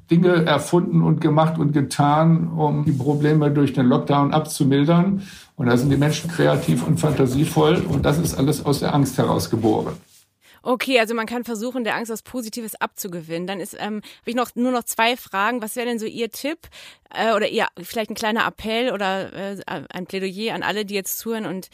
[0.09, 5.21] Dinge erfunden und gemacht und getan, um die Probleme durch den Lockdown abzumildern.
[5.55, 9.19] Und da sind die Menschen kreativ und fantasievoll und das ist alles aus der Angst
[9.19, 9.93] heraus geboren.
[10.65, 13.47] Okay, also man kann versuchen, der Angst was Positives abzugewinnen.
[13.47, 15.61] Dann ist ähm, habe ich noch nur noch zwei Fragen.
[15.61, 16.69] Was wäre denn so Ihr Tipp
[17.13, 21.19] äh, oder ihr vielleicht ein kleiner Appell oder äh, ein Plädoyer an alle, die jetzt
[21.19, 21.69] zuhören und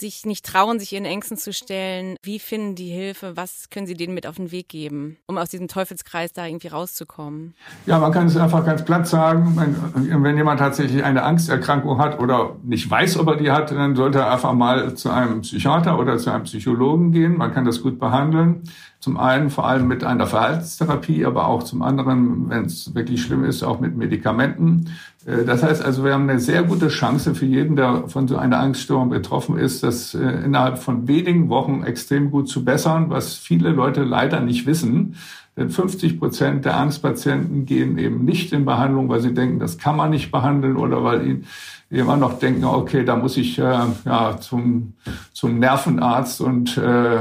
[0.00, 2.16] sich nicht trauen, sich ihren Ängsten zu stellen.
[2.22, 3.36] Wie finden die Hilfe?
[3.36, 6.68] Was können Sie denen mit auf den Weg geben, um aus diesem Teufelskreis da irgendwie
[6.68, 7.54] rauszukommen?
[7.86, 9.56] Ja, man kann es einfach ganz platt sagen.
[9.56, 13.96] Wenn, wenn jemand tatsächlich eine Angsterkrankung hat oder nicht weiß, ob er die hat, dann
[13.96, 17.36] sollte er einfach mal zu einem Psychiater oder zu einem Psychologen gehen.
[17.36, 18.62] Man kann das gut behandeln.
[19.00, 23.44] Zum einen vor allem mit einer Verhaltenstherapie, aber auch zum anderen, wenn es wirklich schlimm
[23.44, 24.90] ist, auch mit Medikamenten.
[25.24, 28.36] Äh, das heißt also, wir haben eine sehr gute Chance für jeden, der von so
[28.36, 33.34] einer Angststörung betroffen ist, das äh, innerhalb von wenigen Wochen extrem gut zu bessern, was
[33.34, 35.14] viele Leute leider nicht wissen.
[35.56, 39.96] Denn 50 Prozent der Angstpatienten gehen eben nicht in Behandlung, weil sie denken, das kann
[39.96, 41.46] man nicht behandeln oder weil ihnen
[41.90, 44.94] immer noch denken, okay, da muss ich äh, ja zum,
[45.32, 47.20] zum Nervenarzt und äh,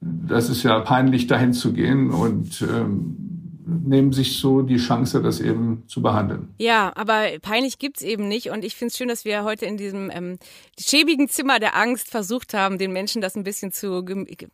[0.00, 3.28] das ist ja peinlich, dahin zu gehen und ähm,
[3.68, 6.48] nehmen sich so die Chance, das eben zu behandeln.
[6.58, 8.50] Ja, aber peinlich gibt's eben nicht.
[8.50, 10.38] Und ich finde es schön, dass wir heute in diesem ähm,
[10.78, 14.04] schäbigen Zimmer der Angst versucht haben, den Menschen das ein bisschen zu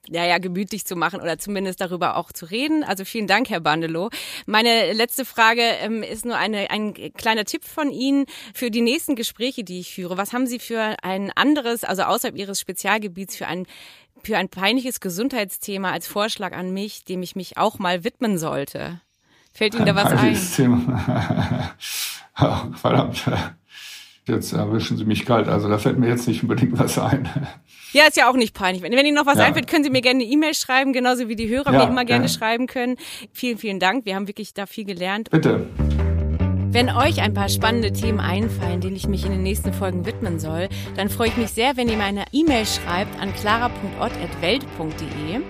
[0.08, 2.82] ja, ja, gemütlich zu machen oder zumindest darüber auch zu reden.
[2.82, 4.10] Also vielen Dank, Herr Bandelow.
[4.46, 9.14] Meine letzte Frage ähm, ist nur eine, ein kleiner Tipp von Ihnen für die nächsten
[9.14, 10.16] Gespräche, die ich führe.
[10.16, 13.66] Was haben Sie für ein anderes, also außerhalb Ihres Spezialgebiets, für ein
[14.24, 19.00] für ein peinliches Gesundheitsthema als Vorschlag an mich, dem ich mich auch mal widmen sollte?
[19.52, 20.36] Fällt Ihnen da was ein?
[20.56, 21.70] Thema.
[22.40, 23.24] oh, verdammt.
[24.26, 25.48] Jetzt erwischen Sie mich kalt.
[25.48, 27.28] Also da fällt mir jetzt nicht unbedingt was ein.
[27.92, 28.82] Ja, ist ja auch nicht peinlich.
[28.82, 29.44] Wenn, wenn Ihnen noch was ja.
[29.44, 32.04] einfällt, können Sie mir gerne eine E-Mail schreiben, genauso wie die Hörer ja, mir immer
[32.04, 32.28] gerne ja.
[32.28, 32.96] schreiben können.
[33.32, 34.06] Vielen, vielen Dank.
[34.06, 35.30] Wir haben wirklich da viel gelernt.
[35.30, 35.68] Bitte.
[36.74, 40.40] Wenn euch ein paar spannende Themen einfallen, denen ich mich in den nächsten Folgen widmen
[40.40, 45.40] soll, dann freue ich mich sehr, wenn ihr mir eine E-Mail schreibt an clara.ott.welt.de.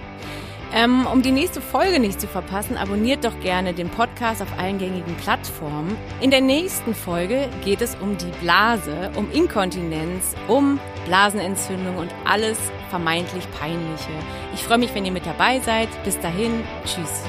[0.74, 4.76] Ähm, um die nächste Folge nicht zu verpassen, abonniert doch gerne den Podcast auf allen
[4.76, 5.96] gängigen Plattformen.
[6.20, 12.58] In der nächsten Folge geht es um die Blase, um Inkontinenz, um Blasenentzündung und alles
[12.90, 14.12] vermeintlich Peinliche.
[14.52, 15.88] Ich freue mich, wenn ihr mit dabei seid.
[16.04, 16.52] Bis dahin,
[16.84, 17.22] tschüss.